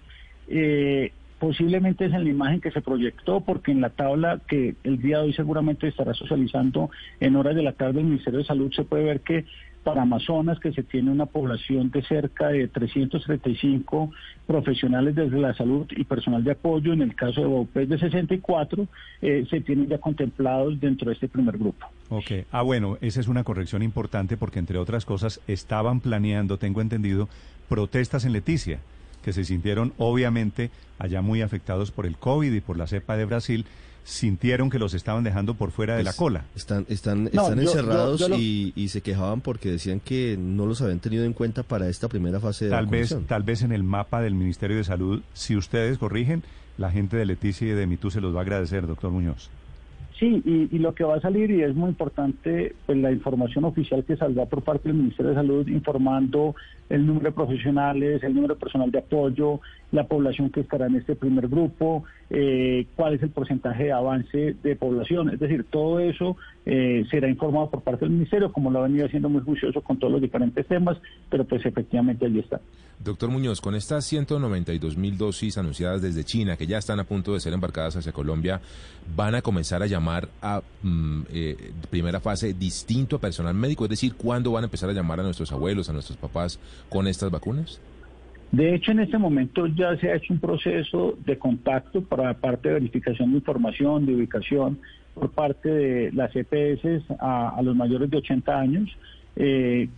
eh, 0.48 1.12
posiblemente 1.40 2.06
es 2.06 2.12
en 2.12 2.24
la 2.24 2.30
imagen 2.30 2.60
que 2.60 2.70
se 2.70 2.80
proyectó, 2.80 3.40
porque 3.40 3.72
en 3.72 3.80
la 3.80 3.90
tabla 3.90 4.40
que 4.46 4.76
el 4.84 5.00
día 5.00 5.18
de 5.18 5.24
hoy 5.24 5.32
seguramente 5.32 5.88
estará 5.88 6.14
socializando 6.14 6.90
en 7.20 7.36
horas 7.36 7.56
de 7.56 7.62
la 7.62 7.72
tarde 7.72 8.00
el 8.00 8.06
Ministerio 8.06 8.38
de 8.38 8.46
Salud, 8.46 8.72
se 8.72 8.84
puede 8.84 9.04
ver 9.04 9.20
que 9.20 9.44
para 9.84 10.02
Amazonas, 10.02 10.58
que 10.58 10.72
se 10.72 10.82
tiene 10.82 11.10
una 11.10 11.26
población 11.26 11.90
de 11.90 12.02
cerca 12.02 12.48
de 12.48 12.66
335 12.68 14.10
profesionales 14.46 15.14
desde 15.14 15.38
la 15.38 15.54
salud 15.54 15.86
y 15.90 16.04
personal 16.04 16.42
de 16.42 16.52
apoyo, 16.52 16.92
en 16.92 17.02
el 17.02 17.14
caso 17.14 17.42
de 17.42 17.46
Baupés 17.46 17.88
de 17.88 17.98
64, 17.98 18.88
eh, 19.22 19.46
se 19.48 19.60
tienen 19.60 19.88
ya 19.88 19.98
contemplados 19.98 20.80
dentro 20.80 21.08
de 21.08 21.14
este 21.14 21.28
primer 21.28 21.58
grupo. 21.58 21.86
Ok, 22.08 22.46
ah 22.50 22.62
bueno, 22.62 22.98
esa 23.00 23.20
es 23.20 23.28
una 23.28 23.44
corrección 23.44 23.82
importante 23.82 24.36
porque 24.36 24.58
entre 24.58 24.78
otras 24.78 25.04
cosas 25.04 25.40
estaban 25.46 26.00
planeando, 26.00 26.58
tengo 26.58 26.80
entendido, 26.80 27.28
protestas 27.68 28.24
en 28.24 28.32
Leticia 28.32 28.80
que 29.24 29.32
se 29.32 29.44
sintieron 29.44 29.94
obviamente 29.96 30.70
allá 30.98 31.22
muy 31.22 31.40
afectados 31.40 31.90
por 31.90 32.04
el 32.04 32.16
COVID 32.16 32.52
y 32.52 32.60
por 32.60 32.76
la 32.76 32.86
cepa 32.86 33.16
de 33.16 33.24
Brasil, 33.24 33.64
sintieron 34.04 34.70
que 34.70 34.78
los 34.78 34.94
estaban 34.94 35.24
dejando 35.24 35.54
por 35.54 35.70
fuera 35.70 35.96
de 35.96 36.04
la 36.04 36.10
Pues, 36.10 36.16
cola. 36.18 36.44
Están, 36.54 36.86
están, 36.88 37.26
están 37.26 37.58
encerrados 37.58 38.28
Y, 38.38 38.72
y 38.76 38.88
se 38.88 39.00
quejaban 39.00 39.40
porque 39.40 39.70
decían 39.70 39.98
que 40.00 40.36
no 40.38 40.66
los 40.66 40.80
habían 40.82 41.00
tenido 41.00 41.24
en 41.24 41.32
cuenta 41.32 41.62
para 41.62 41.88
esta 41.88 42.08
primera 42.08 42.38
fase 42.38 42.66
de 42.66 42.70
Tal 42.70 42.86
vez, 42.86 43.10
vacunación. 43.10 43.24
tal 43.28 43.42
vez 43.42 43.62
en 43.62 43.72
el 43.72 43.82
mapa 43.82 44.20
del 44.20 44.34
Ministerio 44.34 44.76
de 44.76 44.84
Salud, 44.84 45.22
si 45.32 45.56
ustedes 45.56 45.98
corrigen, 45.98 46.42
la 46.76 46.90
gente 46.90 47.16
de 47.16 47.24
Leticia 47.24 47.66
y 47.68 47.70
de 47.72 47.86
Mitú 47.86 48.10
se 48.10 48.20
los 48.20 48.34
va 48.34 48.40
a 48.40 48.42
agradecer, 48.42 48.86
doctor 48.86 49.10
Muñoz. 49.10 49.48
Sí, 50.18 50.40
y, 50.44 50.68
y 50.74 50.78
lo 50.78 50.94
que 50.94 51.02
va 51.02 51.16
a 51.16 51.20
salir, 51.20 51.50
y 51.50 51.62
es 51.62 51.74
muy 51.74 51.88
importante, 51.88 52.74
pues 52.86 52.96
la 52.98 53.10
información 53.10 53.64
oficial 53.64 54.04
que 54.04 54.16
saldrá 54.16 54.46
por 54.46 54.62
parte 54.62 54.88
del 54.88 54.96
Ministerio 54.98 55.30
de 55.30 55.34
Salud 55.36 55.66
informando 55.66 56.54
el 56.88 57.04
número 57.04 57.26
de 57.26 57.32
profesionales, 57.32 58.22
el 58.22 58.32
número 58.34 58.54
de 58.54 58.60
personal 58.60 58.90
de 58.92 58.98
apoyo, 58.98 59.60
la 59.94 60.08
población 60.08 60.50
que 60.50 60.60
estará 60.60 60.86
en 60.86 60.96
este 60.96 61.14
primer 61.14 61.46
grupo, 61.48 62.02
eh, 62.28 62.86
cuál 62.96 63.14
es 63.14 63.22
el 63.22 63.30
porcentaje 63.30 63.84
de 63.84 63.92
avance 63.92 64.56
de 64.60 64.76
población. 64.76 65.30
Es 65.30 65.38
decir, 65.38 65.64
todo 65.70 66.00
eso 66.00 66.36
eh, 66.66 67.04
será 67.12 67.28
informado 67.28 67.70
por 67.70 67.82
parte 67.82 68.04
del 68.04 68.14
Ministerio, 68.14 68.52
como 68.52 68.72
lo 68.72 68.80
ha 68.80 68.82
venido 68.82 69.06
haciendo 69.06 69.28
muy 69.28 69.42
juicioso 69.42 69.80
con 69.82 69.98
todos 69.98 70.12
los 70.12 70.20
diferentes 70.20 70.66
temas, 70.66 70.98
pero 71.30 71.44
pues 71.44 71.64
efectivamente 71.64 72.26
allí 72.26 72.40
está. 72.40 72.60
Doctor 73.04 73.30
Muñoz, 73.30 73.60
con 73.60 73.76
estas 73.76 74.04
192 74.06 74.96
mil 74.96 75.16
dosis 75.16 75.58
anunciadas 75.58 76.02
desde 76.02 76.24
China, 76.24 76.56
que 76.56 76.66
ya 76.66 76.78
están 76.78 76.98
a 76.98 77.04
punto 77.04 77.34
de 77.34 77.40
ser 77.40 77.52
embarcadas 77.52 77.94
hacia 77.96 78.10
Colombia, 78.10 78.60
¿van 79.14 79.36
a 79.36 79.42
comenzar 79.42 79.80
a 79.82 79.86
llamar 79.86 80.28
a 80.42 80.60
mm, 80.82 81.22
eh, 81.32 81.72
primera 81.88 82.18
fase 82.18 82.52
distinto 82.52 83.16
a 83.16 83.20
personal 83.20 83.54
médico? 83.54 83.84
Es 83.84 83.90
decir, 83.90 84.14
¿cuándo 84.14 84.50
van 84.50 84.64
a 84.64 84.66
empezar 84.66 84.90
a 84.90 84.92
llamar 84.92 85.20
a 85.20 85.22
nuestros 85.22 85.52
abuelos, 85.52 85.88
a 85.88 85.92
nuestros 85.92 86.18
papás 86.18 86.58
con 86.88 87.06
estas 87.06 87.30
vacunas? 87.30 87.80
De 88.54 88.72
hecho, 88.72 88.92
en 88.92 89.00
este 89.00 89.18
momento 89.18 89.66
ya 89.66 89.96
se 89.96 90.12
ha 90.12 90.14
hecho 90.14 90.32
un 90.32 90.38
proceso 90.38 91.18
de 91.26 91.36
contacto 91.36 92.02
para 92.02 92.34
parte 92.34 92.68
de 92.68 92.74
verificación 92.74 93.32
de 93.32 93.38
información, 93.38 94.06
de 94.06 94.14
ubicación, 94.14 94.78
por 95.12 95.30
parte 95.30 95.68
de 95.68 96.12
las 96.12 96.30
EPS 96.36 97.02
a, 97.18 97.60
los 97.64 97.74
mayores 97.74 98.08
de 98.10 98.18
80 98.18 98.56
años. 98.56 98.96
Eh, 99.34 99.88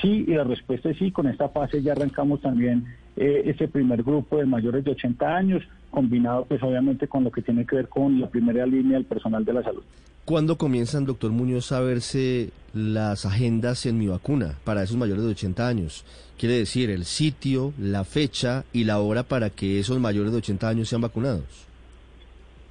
sí, 0.00 0.26
y 0.28 0.30
la 0.32 0.44
respuesta 0.44 0.90
es 0.90 0.96
sí. 0.96 1.10
Con 1.10 1.26
esta 1.26 1.48
fase 1.48 1.82
ya 1.82 1.90
arrancamos 1.90 2.40
también 2.40 2.84
eh, 3.16 3.42
ese 3.46 3.66
primer 3.66 4.04
grupo 4.04 4.38
de 4.38 4.46
mayores 4.46 4.84
de 4.84 4.92
80 4.92 5.36
años, 5.36 5.64
combinado 5.90 6.44
pues 6.44 6.62
obviamente 6.62 7.08
con 7.08 7.24
lo 7.24 7.32
que 7.32 7.42
tiene 7.42 7.66
que 7.66 7.74
ver 7.74 7.88
con 7.88 8.20
la 8.20 8.28
primera 8.28 8.64
línea 8.64 8.96
del 8.96 9.06
personal 9.06 9.44
de 9.44 9.54
la 9.54 9.64
salud. 9.64 9.82
¿Cuándo 10.24 10.56
comienzan, 10.56 11.04
doctor 11.04 11.32
Muñoz, 11.32 11.70
a 11.70 11.80
verse 11.80 12.48
las 12.72 13.26
agendas 13.26 13.84
en 13.84 13.98
mi 13.98 14.06
vacuna 14.06 14.54
para 14.64 14.82
esos 14.82 14.96
mayores 14.96 15.22
de 15.22 15.30
80 15.32 15.68
años? 15.68 16.06
Quiere 16.38 16.56
decir, 16.56 16.88
el 16.88 17.04
sitio, 17.04 17.74
la 17.78 18.04
fecha 18.04 18.64
y 18.72 18.84
la 18.84 19.00
hora 19.00 19.24
para 19.24 19.50
que 19.50 19.78
esos 19.78 20.00
mayores 20.00 20.32
de 20.32 20.38
80 20.38 20.66
años 20.66 20.88
sean 20.88 21.02
vacunados. 21.02 21.66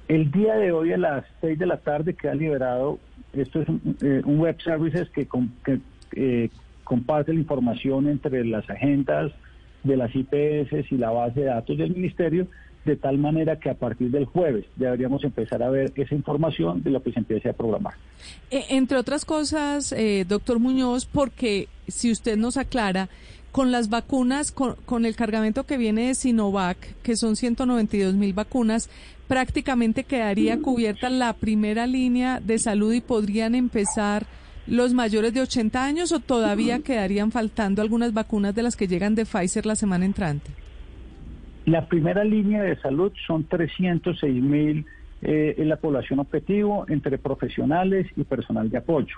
El 0.08 0.32
día 0.32 0.56
de 0.56 0.72
hoy 0.72 0.94
a 0.94 0.98
las 0.98 1.24
6 1.42 1.56
de 1.56 1.66
la 1.66 1.76
tarde 1.76 2.14
queda 2.14 2.34
liberado, 2.34 2.98
esto 3.32 3.62
es 3.62 3.68
un, 3.68 3.96
eh, 4.02 4.20
un 4.24 4.40
web 4.40 4.60
services 4.60 5.08
que, 5.10 5.28
eh, 6.16 6.50
comparte 6.82 7.32
la 7.32 7.38
información 7.38 8.08
entre 8.08 8.44
las 8.44 8.68
agendas 8.68 9.30
de 9.84 9.96
las 9.96 10.10
IPS 10.12 10.90
y 10.90 10.96
la 10.96 11.10
base 11.10 11.40
de 11.40 11.46
datos 11.46 11.78
del 11.78 11.94
ministerio, 11.94 12.48
de 12.84 12.96
tal 12.96 13.18
manera 13.18 13.58
que 13.58 13.70
a 13.70 13.74
partir 13.74 14.10
del 14.10 14.26
jueves 14.26 14.66
deberíamos 14.76 15.24
empezar 15.24 15.62
a 15.62 15.70
ver 15.70 15.92
esa 15.96 16.14
información 16.14 16.82
de 16.82 16.90
lo 16.90 17.02
que 17.02 17.12
se 17.12 17.20
empiece 17.20 17.48
a 17.48 17.52
programar. 17.52 17.94
Eh, 18.50 18.64
entre 18.70 18.98
otras 18.98 19.24
cosas, 19.24 19.92
eh, 19.92 20.24
doctor 20.28 20.58
Muñoz, 20.58 21.06
porque 21.06 21.68
si 21.88 22.10
usted 22.10 22.36
nos 22.36 22.56
aclara, 22.56 23.08
con 23.52 23.70
las 23.70 23.88
vacunas, 23.88 24.50
con, 24.50 24.74
con 24.84 25.06
el 25.06 25.14
cargamento 25.14 25.62
que 25.64 25.76
viene 25.76 26.08
de 26.08 26.16
Sinovac, 26.16 26.76
que 27.02 27.14
son 27.14 27.36
192 27.36 28.14
mil 28.14 28.32
vacunas, 28.32 28.90
prácticamente 29.28 30.02
quedaría 30.02 30.58
cubierta 30.60 31.08
la 31.08 31.32
primera 31.34 31.86
línea 31.86 32.40
de 32.40 32.58
salud 32.58 32.92
y 32.92 33.00
podrían 33.00 33.54
empezar 33.54 34.26
los 34.66 34.92
mayores 34.92 35.32
de 35.34 35.42
80 35.42 35.84
años 35.84 36.12
o 36.12 36.20
todavía 36.20 36.80
quedarían 36.80 37.30
faltando 37.30 37.80
algunas 37.80 38.12
vacunas 38.12 38.54
de 38.54 38.62
las 38.64 38.76
que 38.76 38.88
llegan 38.88 39.14
de 39.14 39.24
Pfizer 39.24 39.66
la 39.66 39.76
semana 39.76 40.04
entrante. 40.04 40.50
La 41.66 41.86
primera 41.86 42.24
línea 42.24 42.62
de 42.62 42.76
salud 42.76 43.12
son 43.26 43.44
306 43.44 44.42
mil 44.42 44.84
eh, 45.22 45.54
en 45.56 45.68
la 45.70 45.76
población 45.76 46.18
objetivo 46.18 46.84
entre 46.88 47.16
profesionales 47.16 48.06
y 48.16 48.24
personal 48.24 48.68
de 48.68 48.78
apoyo. 48.78 49.16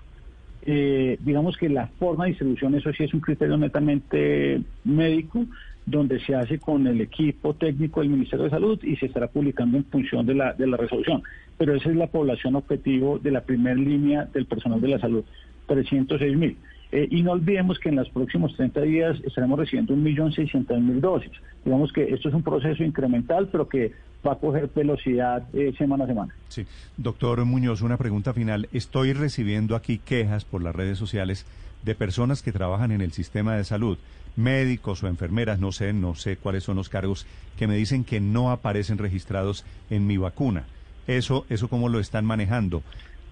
Eh, 0.63 1.19
digamos 1.21 1.57
que 1.57 1.69
la 1.69 1.89
forma 1.99 2.25
de 2.25 2.31
distribución, 2.31 2.75
eso 2.75 2.93
sí 2.93 3.05
es 3.05 3.15
un 3.15 3.21
criterio 3.21 3.57
netamente 3.57 4.61
médico, 4.85 5.45
donde 5.85 6.21
se 6.21 6.35
hace 6.35 6.59
con 6.59 6.87
el 6.87 7.01
equipo 7.01 7.55
técnico 7.55 8.01
del 8.01 8.11
Ministerio 8.11 8.45
de 8.45 8.51
Salud 8.51 8.79
y 8.83 8.97
se 8.97 9.07
estará 9.07 9.29
publicando 9.29 9.77
en 9.79 9.85
función 9.85 10.27
de 10.27 10.35
la, 10.35 10.53
de 10.53 10.67
la 10.67 10.77
resolución. 10.77 11.23
Pero 11.57 11.75
esa 11.75 11.91
es 11.91 11.97
la 11.97 12.09
población 12.09 12.57
objetivo 12.57 13.19
de 13.19 13.31
la 13.31 13.43
primera 13.43 13.77
línea 13.77 14.25
del 14.25 14.47
personal 14.47 14.81
de 14.81 14.89
la 14.89 14.99
salud, 14.99 15.25
306 15.67 16.37
mil. 16.37 16.57
Eh, 16.93 17.09
y 17.11 17.23
no 17.23 17.33
olvidemos 17.33 17.79
que 17.79 17.89
en 17.89 17.97
los 17.97 18.09
próximos 18.11 18.55
30 18.57 18.81
días 18.83 19.17
estaremos 19.25 19.59
recibiendo 19.59 19.95
1.600.000 19.95 21.01
dosis. 21.01 21.33
Digamos 21.65 21.93
que 21.93 22.15
esto 22.15 22.29
es 22.29 22.35
un 22.35 22.43
proceso 22.43 22.85
incremental, 22.85 23.49
pero 23.51 23.69
que 23.69 23.93
va 24.27 24.33
a 24.33 24.37
coger 24.37 24.71
velocidad 24.75 25.43
eh, 25.53 25.75
semana 25.77 26.05
a 26.05 26.07
semana. 26.07 26.35
Sí. 26.49 26.65
Doctor 26.97 27.45
Muñoz, 27.45 27.83
una 27.83 27.97
pregunta 27.97 28.33
final. 28.33 28.69
Estoy 28.73 29.13
recibiendo 29.13 29.77
aquí 29.77 29.99
quejas 29.99 30.45
por 30.45 30.63
las 30.63 30.75
redes 30.75 30.99
sociales 30.99 31.47
de 31.83 31.95
personas 31.95 32.43
que 32.43 32.53
trabajan 32.53 32.91
en 32.91 33.01
el 33.01 33.13
sistema 33.13 33.57
de 33.57 33.65
salud, 33.65 33.99
médicos 34.35 35.03
o 35.03 35.09
enfermeras, 35.09 35.61
no 35.61 35.73
sé, 35.73 35.93
no 35.93 36.15
sé 36.15 36.37
cuáles 36.37 36.65
son 36.65 36.77
los 36.77 36.89
cargos, 36.89 37.27
que 37.57 37.67
me 37.67 37.77
dicen 37.77 38.05
que 38.05 38.21
no 38.21 38.51
aparecen 38.51 38.99
registrados 38.99 39.65
en 39.91 40.07
mi 40.07 40.17
vacuna. 40.17 40.65
Eso, 41.07 41.47
eso 41.49 41.69
cómo 41.69 41.89
lo 41.89 42.01
están 42.01 42.25
manejando, 42.25 42.83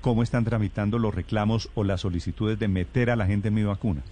cómo 0.05 0.23
están 0.23 0.45
tramitando 0.45 0.99
los 0.99 1.15
reclamos 1.15 1.71
o 1.75 1.83
las 1.83 2.03
solicitudes 2.03 2.59
de 2.59 2.69
meter 2.69 3.09
a 3.09 3.17
la 3.17 3.25
gente 3.25 3.49
en 3.49 3.55
mi 3.55 3.63
vacuna. 3.63 4.03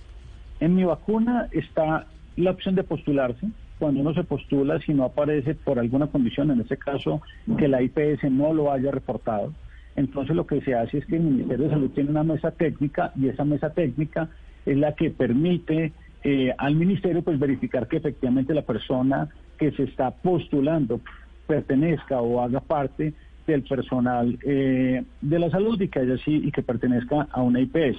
En 0.58 0.74
mi 0.74 0.84
vacuna 0.84 1.48
está 1.52 2.06
la 2.36 2.52
opción 2.52 2.74
de 2.74 2.82
postularse. 2.82 3.46
Cuando 3.78 4.00
uno 4.00 4.14
se 4.14 4.24
postula, 4.24 4.80
si 4.80 4.94
no 4.94 5.04
aparece 5.04 5.54
por 5.54 5.78
alguna 5.78 6.06
condición, 6.06 6.50
en 6.50 6.62
este 6.62 6.78
caso 6.78 7.20
que 7.58 7.68
la 7.68 7.82
IPS 7.82 8.24
no 8.30 8.54
lo 8.54 8.72
haya 8.72 8.90
reportado, 8.90 9.52
entonces 9.94 10.34
lo 10.34 10.46
que 10.46 10.62
se 10.62 10.74
hace 10.74 10.96
es 10.96 11.04
que 11.04 11.16
el 11.16 11.24
Ministerio 11.24 11.66
de 11.66 11.72
Salud 11.72 11.90
tiene 11.90 12.08
una 12.08 12.24
mesa 12.24 12.52
técnica 12.52 13.12
y 13.14 13.28
esa 13.28 13.44
mesa 13.44 13.68
técnica 13.74 14.30
es 14.64 14.78
la 14.78 14.94
que 14.94 15.10
permite 15.10 15.92
eh, 16.24 16.54
al 16.56 16.74
Ministerio 16.74 17.20
pues 17.20 17.38
verificar 17.38 17.86
que 17.86 17.98
efectivamente 17.98 18.54
la 18.54 18.62
persona 18.62 19.28
que 19.58 19.72
se 19.72 19.82
está 19.82 20.10
postulando 20.10 21.02
pertenezca 21.46 22.22
o 22.22 22.40
haga 22.40 22.60
parte 22.60 23.12
del 23.46 23.62
personal 23.62 24.38
eh, 24.44 25.04
de 25.20 25.38
la 25.38 25.50
salud 25.50 25.80
y 25.80 25.88
que 25.88 26.00
haya 26.00 26.16
sí 26.18 26.42
y 26.44 26.50
que 26.50 26.62
pertenezca 26.62 27.28
a 27.30 27.42
una 27.42 27.60
IPS. 27.60 27.98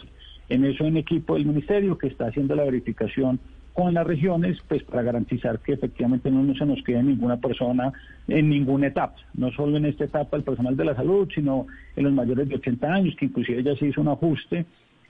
En 0.50 0.66
eso 0.66 0.84
un 0.84 0.98
equipo 0.98 1.36
del 1.36 1.46
ministerio 1.46 1.98
que 1.98 2.08
está 2.08 2.28
haciendo 2.28 2.56
la 2.56 2.64
verificación 2.64 3.40
con 3.74 3.94
las 3.94 4.06
regiones, 4.06 4.60
pues 4.68 4.84
para 4.84 5.02
garantizar 5.02 5.60
que 5.60 5.74
efectivamente 5.74 6.30
no, 6.30 6.44
no 6.44 6.54
se 6.54 6.66
nos 6.66 6.84
quede 6.84 7.02
ninguna 7.02 7.38
persona 7.38 7.92
en 8.28 8.50
ninguna 8.50 8.88
etapa, 8.88 9.16
no 9.34 9.52
solo 9.52 9.78
en 9.78 9.86
esta 9.86 10.04
etapa 10.06 10.38
el 10.38 10.44
personal 10.44 10.78
de 10.78 10.86
la 10.86 10.96
salud, 10.96 11.28
sino 11.34 11.66
en 11.96 12.04
los 12.04 12.14
mayores 12.14 12.48
de 12.50 12.56
80 12.56 12.88
años, 12.88 13.16
que 13.18 13.26
inclusive 13.26 13.64
ya 13.64 13.76
se 13.76 13.88
hizo 13.88 14.02
un 14.02 14.10
ajuste 14.10 14.66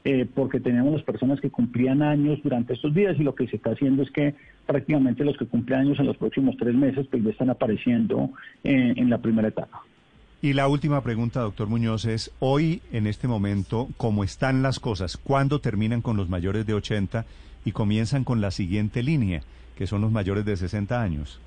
eh, 0.06 0.26
porque 0.34 0.60
teníamos 0.60 0.94
las 0.94 1.04
personas 1.04 1.40
que 1.40 1.50
cumplían 1.50 2.02
años 2.02 2.40
durante 2.44 2.74
estos 2.74 2.94
días 2.94 3.16
y 3.18 3.24
lo 3.24 3.36
que 3.36 3.48
se 3.48 3.56
está 3.56 3.72
haciendo 3.72 4.04
es 4.04 4.12
que 4.12 4.36
prácticamente 4.66 5.24
los 5.24 5.38
que 5.38 5.46
cumplen 5.46 5.80
años 5.80 6.00
en 6.00 6.08
los 6.08 6.18
próximos 6.18 6.58
tres 6.58 6.76
meses 6.76 7.08
pues 7.10 7.24
ya 7.24 7.30
están 7.30 7.50
apareciendo 7.50 8.30
eh, 8.64 8.94
en 8.98 9.10
la 9.10 9.20
primera 9.20 9.48
etapa. 9.48 9.82
Y 10.44 10.52
la 10.52 10.68
última 10.68 11.00
pregunta, 11.00 11.40
doctor 11.40 11.70
Muñoz, 11.70 12.04
es 12.04 12.30
hoy, 12.40 12.82
en 12.92 13.08
este 13.08 13.30
momento, 13.30 13.88
¿cómo 13.96 14.26
están 14.26 14.62
las 14.62 14.78
cosas? 14.78 15.16
¿Cuándo 15.16 15.60
terminan 15.60 16.02
con 16.02 16.18
los 16.18 16.28
mayores 16.28 16.66
de 16.66 16.74
80 16.74 17.24
y 17.64 17.72
comienzan 17.72 18.26
con 18.26 18.42
la 18.42 18.52
siguiente 18.52 19.04
línea, 19.04 19.40
que 19.78 19.88
son 19.88 20.02
los 20.02 20.12
mayores 20.12 20.44
de 20.44 20.58
60 20.58 21.02
años? 21.02 21.40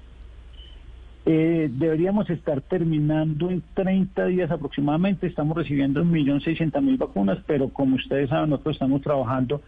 Eh, 1.26 1.68
deberíamos 1.70 2.30
estar 2.30 2.62
terminando 2.62 3.50
en 3.50 3.62
30 3.74 4.28
días 4.28 4.50
aproximadamente. 4.50 5.26
Estamos 5.26 5.58
recibiendo 5.58 6.02
1.600.000 6.02 6.96
vacunas, 6.96 7.36
pero 7.46 7.68
como 7.68 7.96
ustedes 7.96 8.30
saben, 8.30 8.48
nosotros 8.48 8.76
estamos 8.76 9.02
trabajando 9.02 9.60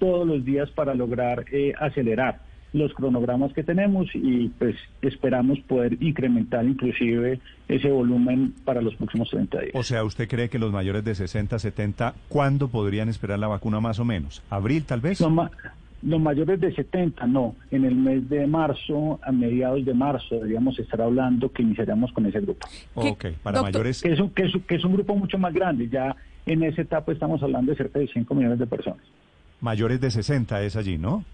todos 0.00 0.26
los 0.26 0.44
días 0.44 0.68
para 0.70 0.92
lograr 0.92 1.44
eh, 1.52 1.72
acelerar 1.78 2.40
los 2.72 2.92
cronogramas 2.94 3.52
que 3.52 3.62
tenemos 3.62 4.08
y 4.14 4.48
pues 4.58 4.76
esperamos 5.02 5.60
poder 5.60 5.98
incrementar 6.02 6.64
inclusive 6.64 7.40
ese 7.68 7.90
volumen 7.90 8.54
para 8.64 8.80
los 8.80 8.94
próximos 8.94 9.28
30 9.30 9.60
días. 9.60 9.72
O 9.74 9.82
sea, 9.82 10.04
¿usted 10.04 10.28
cree 10.28 10.48
que 10.48 10.58
los 10.58 10.72
mayores 10.72 11.04
de 11.04 11.14
60, 11.14 11.58
70, 11.58 12.14
¿cuándo 12.28 12.68
podrían 12.68 13.08
esperar 13.08 13.38
la 13.38 13.48
vacuna 13.48 13.80
más 13.80 13.98
o 13.98 14.04
menos? 14.04 14.42
¿Abril 14.50 14.84
tal 14.84 15.00
vez? 15.00 15.20
los 16.02 16.20
mayores 16.20 16.60
de 16.60 16.74
70, 16.74 17.26
no. 17.28 17.54
En 17.70 17.84
el 17.84 17.94
mes 17.94 18.28
de 18.28 18.46
marzo, 18.46 19.20
a 19.22 19.30
mediados 19.30 19.84
de 19.84 19.94
marzo, 19.94 20.34
deberíamos 20.34 20.76
estar 20.78 21.00
hablando 21.00 21.52
que 21.52 21.62
iniciaríamos 21.62 22.12
con 22.12 22.26
ese 22.26 22.40
grupo. 22.40 22.66
Ok, 22.94 23.26
para 23.42 23.62
mayores... 23.62 24.02
Que 24.02 24.12
es, 24.12 24.18
un, 24.18 24.30
que, 24.30 24.50
que 24.66 24.74
es 24.74 24.84
un 24.84 24.94
grupo 24.94 25.14
mucho 25.14 25.38
más 25.38 25.54
grande. 25.54 25.88
Ya 25.88 26.16
en 26.44 26.64
esa 26.64 26.82
etapa 26.82 27.12
estamos 27.12 27.40
hablando 27.42 27.70
de 27.70 27.78
cerca 27.78 28.00
de 28.00 28.08
5 28.08 28.34
millones 28.34 28.58
de 28.58 28.66
personas. 28.66 29.02
Mayores 29.60 30.00
de 30.00 30.10
60 30.10 30.62
es 30.62 30.74
allí, 30.74 30.98
¿no? 30.98 31.24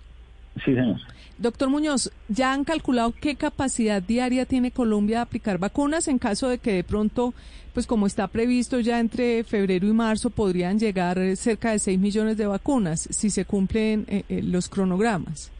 Sí, 0.64 0.74
señor. 0.74 0.96
Doctor 1.38 1.70
Muñoz, 1.70 2.10
¿ya 2.28 2.52
han 2.52 2.64
calculado 2.64 3.14
qué 3.20 3.36
capacidad 3.36 4.02
diaria 4.02 4.44
tiene 4.44 4.72
Colombia 4.72 5.18
de 5.18 5.22
aplicar 5.22 5.58
vacunas 5.58 6.08
en 6.08 6.18
caso 6.18 6.48
de 6.48 6.58
que 6.58 6.72
de 6.72 6.82
pronto, 6.82 7.32
pues 7.74 7.86
como 7.86 8.08
está 8.08 8.26
previsto 8.26 8.80
ya 8.80 8.98
entre 8.98 9.44
febrero 9.44 9.86
y 9.86 9.92
marzo, 9.92 10.30
podrían 10.30 10.80
llegar 10.80 11.16
cerca 11.36 11.70
de 11.70 11.78
6 11.78 12.00
millones 12.00 12.36
de 12.38 12.48
vacunas 12.48 13.06
si 13.12 13.30
se 13.30 13.44
cumplen 13.44 14.04
eh, 14.08 14.24
eh, 14.28 14.42
los 14.42 14.68
cronogramas? 14.68 15.52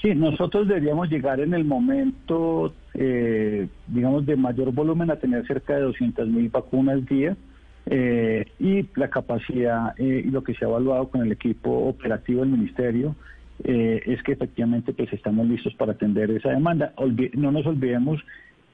Sí, 0.00 0.14
nosotros 0.14 0.68
deberíamos 0.68 1.10
llegar 1.10 1.40
en 1.40 1.52
el 1.52 1.64
momento, 1.64 2.72
eh, 2.94 3.66
digamos, 3.88 4.24
de 4.24 4.36
mayor 4.36 4.72
volumen 4.72 5.10
a 5.10 5.16
tener 5.16 5.44
cerca 5.48 5.74
de 5.74 5.82
200 5.82 6.28
mil 6.28 6.48
vacunas 6.48 7.04
día. 7.06 7.36
y 7.88 8.86
la 8.96 9.08
capacidad 9.10 9.96
y 9.98 10.30
lo 10.30 10.42
que 10.42 10.54
se 10.54 10.64
ha 10.64 10.68
evaluado 10.68 11.08
con 11.08 11.22
el 11.22 11.30
equipo 11.32 11.70
operativo 11.88 12.40
del 12.40 12.50
ministerio 12.50 13.14
eh, 13.64 14.02
es 14.06 14.22
que 14.22 14.32
efectivamente 14.32 14.92
pues 14.92 15.12
estamos 15.12 15.46
listos 15.46 15.74
para 15.74 15.92
atender 15.92 16.30
esa 16.30 16.50
demanda. 16.50 16.92
no 17.34 17.52
nos 17.52 17.66
olvidemos 17.66 18.20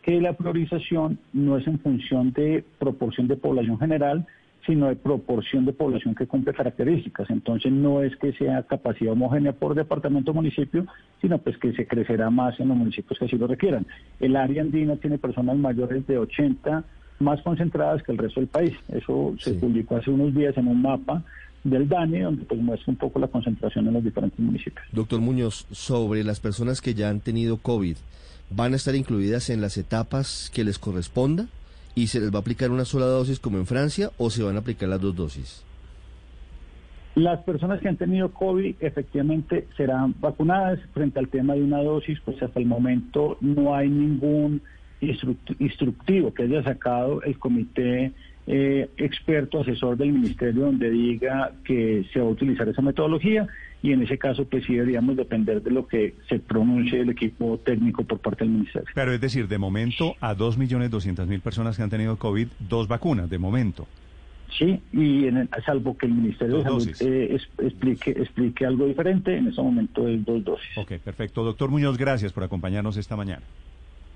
que 0.02 0.20
la 0.20 0.32
priorización 0.32 1.18
no 1.32 1.56
es 1.56 1.66
en 1.66 1.78
función 1.78 2.32
de 2.32 2.64
proporción 2.78 3.28
de 3.28 3.36
población 3.36 3.78
general, 3.78 4.26
sino 4.66 4.88
de 4.88 4.96
proporción 4.96 5.64
de 5.64 5.72
población 5.72 6.14
que 6.14 6.26
cumple 6.26 6.52
características. 6.52 7.30
Entonces 7.30 7.72
no 7.72 8.02
es 8.02 8.14
que 8.16 8.32
sea 8.32 8.62
capacidad 8.64 9.12
homogénea 9.12 9.52
por 9.52 9.74
departamento 9.74 10.30
o 10.30 10.34
municipio, 10.34 10.86
sino 11.20 11.38
pues 11.38 11.56
que 11.58 11.72
se 11.72 11.86
crecerá 11.86 12.30
más 12.30 12.58
en 12.60 12.68
los 12.68 12.76
municipios 12.76 13.18
que 13.18 13.24
así 13.24 13.36
lo 13.36 13.46
requieran. 13.46 13.86
El 14.20 14.36
área 14.36 14.62
andina 14.62 14.96
tiene 14.96 15.18
personas 15.18 15.56
mayores 15.56 16.06
de 16.06 16.18
80 16.18 16.84
más 17.18 17.40
concentradas 17.42 18.02
que 18.02 18.12
el 18.12 18.18
resto 18.18 18.40
del 18.40 18.48
país. 18.48 18.76
Eso 18.88 19.34
se 19.38 19.54
publicó 19.54 19.96
hace 19.96 20.10
unos 20.10 20.34
días 20.34 20.56
en 20.56 20.68
un 20.68 20.82
mapa 20.82 21.22
del 21.64 21.88
DANE, 21.88 22.22
donde 22.22 22.44
pues 22.44 22.60
muestra 22.60 22.90
un 22.90 22.96
poco 22.96 23.18
la 23.18 23.28
concentración 23.28 23.86
en 23.88 23.94
los 23.94 24.04
diferentes 24.04 24.38
municipios. 24.38 24.84
Doctor 24.92 25.20
Muñoz, 25.20 25.66
sobre 25.70 26.24
las 26.24 26.40
personas 26.40 26.80
que 26.80 26.94
ya 26.94 27.08
han 27.08 27.20
tenido 27.20 27.58
COVID, 27.58 27.96
¿van 28.50 28.72
a 28.72 28.76
estar 28.76 28.94
incluidas 28.94 29.50
en 29.50 29.60
las 29.60 29.76
etapas 29.76 30.50
que 30.52 30.64
les 30.64 30.78
corresponda? 30.78 31.46
¿Y 31.94 32.06
se 32.06 32.20
les 32.20 32.32
va 32.32 32.38
a 32.38 32.40
aplicar 32.40 32.70
una 32.70 32.84
sola 32.84 33.06
dosis 33.06 33.38
como 33.38 33.58
en 33.58 33.66
Francia 33.66 34.10
o 34.18 34.30
se 34.30 34.42
van 34.42 34.56
a 34.56 34.60
aplicar 34.60 34.88
las 34.88 35.00
dos 35.00 35.14
dosis? 35.14 35.64
Las 37.14 37.40
personas 37.40 37.80
que 37.80 37.88
han 37.88 37.98
tenido 37.98 38.32
COVID 38.32 38.76
efectivamente 38.80 39.68
serán 39.76 40.14
vacunadas 40.18 40.80
frente 40.94 41.18
al 41.18 41.28
tema 41.28 41.52
de 41.54 41.62
una 41.62 41.82
dosis, 41.82 42.18
pues 42.24 42.42
hasta 42.42 42.58
el 42.58 42.64
momento 42.64 43.36
no 43.42 43.74
hay 43.74 43.90
ningún 43.90 44.62
instructivo 45.58 46.32
que 46.32 46.44
haya 46.44 46.62
sacado 46.62 47.22
el 47.22 47.38
comité 47.38 48.12
eh, 48.46 48.90
experto 48.96 49.60
asesor 49.60 49.96
del 49.96 50.12
ministerio 50.12 50.64
donde 50.64 50.90
diga 50.90 51.52
que 51.64 52.04
se 52.12 52.20
va 52.20 52.26
a 52.26 52.30
utilizar 52.30 52.68
esa 52.68 52.82
metodología 52.82 53.46
y 53.82 53.92
en 53.92 54.02
ese 54.02 54.18
caso 54.18 54.44
pues 54.44 54.64
sí 54.64 54.74
deberíamos 54.74 55.16
depender 55.16 55.62
de 55.62 55.70
lo 55.70 55.86
que 55.86 56.14
se 56.28 56.38
pronuncie 56.38 57.00
el 57.00 57.10
equipo 57.10 57.58
técnico 57.58 58.04
por 58.04 58.18
parte 58.18 58.44
del 58.44 58.54
ministerio. 58.54 58.88
Pero 58.94 59.12
es 59.12 59.20
decir, 59.20 59.48
de 59.48 59.58
momento 59.58 60.14
a 60.20 60.34
2.200.000 60.34 61.40
personas 61.40 61.76
que 61.76 61.82
han 61.82 61.90
tenido 61.90 62.16
COVID, 62.16 62.48
dos 62.60 62.88
vacunas, 62.88 63.28
de 63.30 63.38
momento. 63.38 63.86
Sí, 64.58 64.80
y 64.92 65.26
en 65.26 65.48
salvo 65.64 65.96
que 65.96 66.06
el 66.06 66.12
Ministerio 66.12 66.58
de 66.58 66.62
Salud 66.64 66.88
eh, 67.00 67.38
explique, 67.58 68.10
explique 68.10 68.66
algo 68.66 68.86
diferente, 68.86 69.36
en 69.36 69.48
ese 69.48 69.62
momento 69.62 70.06
es 70.06 70.22
dos 70.24 70.44
dosis. 70.44 70.76
Ok, 70.76 70.92
perfecto. 71.02 71.42
Doctor 71.42 71.70
Muñoz, 71.70 71.96
gracias 71.96 72.32
por 72.32 72.44
acompañarnos 72.44 72.96
esta 72.98 73.16
mañana. 73.16 73.42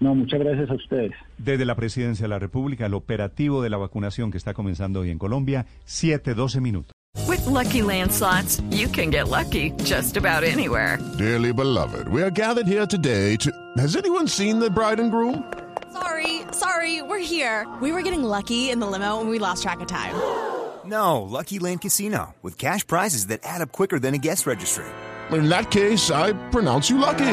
No, 0.00 0.14
muchas 0.14 0.40
gracias 0.40 0.70
a 0.70 0.74
ustedes. 0.74 1.12
Desde 1.38 1.64
la 1.64 1.74
Presidencia 1.74 2.24
de 2.24 2.28
la 2.28 2.38
República, 2.38 2.86
el 2.86 2.94
operativo 2.94 3.62
de 3.62 3.70
la 3.70 3.78
vacunación 3.78 4.30
que 4.30 4.38
está 4.38 4.52
comenzando 4.52 5.00
hoy 5.00 5.10
en 5.10 5.18
Colombia, 5.18 5.66
7-12 5.86 6.60
minutos. 6.60 6.92
With 7.26 7.44
lucky 7.46 7.80
landslots, 7.80 8.62
you 8.70 8.88
can 8.88 9.10
get 9.10 9.28
lucky 9.28 9.72
just 9.84 10.16
about 10.16 10.44
anywhere. 10.44 10.98
Dearly 11.16 11.52
beloved, 11.52 12.08
we 12.08 12.22
are 12.22 12.30
gathered 12.30 12.66
here 12.66 12.86
today 12.86 13.36
to. 13.36 13.50
Has 13.78 13.96
anyone 13.96 14.28
seen 14.28 14.58
the 14.58 14.70
bride 14.70 15.00
and 15.00 15.10
groom? 15.10 15.42
Sorry, 15.92 16.42
sorry, 16.52 17.00
we're 17.02 17.18
here. 17.18 17.66
We 17.80 17.90
were 17.90 18.02
getting 18.02 18.22
lucky 18.22 18.70
in 18.70 18.80
the 18.80 18.86
limo 18.86 19.20
and 19.20 19.30
we 19.30 19.38
lost 19.38 19.62
track 19.62 19.80
of 19.80 19.86
time. 19.86 20.14
No, 20.84 21.22
Lucky 21.22 21.58
Land 21.58 21.80
Casino, 21.80 22.34
with 22.42 22.58
cash 22.58 22.86
prizes 22.86 23.26
that 23.28 23.40
add 23.42 23.60
up 23.62 23.72
quicker 23.72 23.98
than 23.98 24.14
a 24.14 24.18
guest 24.18 24.46
registry. 24.46 24.84
In 25.32 25.48
that 25.48 25.70
case, 25.70 26.10
I 26.10 26.34
pronounce 26.50 26.88
you 26.90 26.98
lucky. 26.98 27.32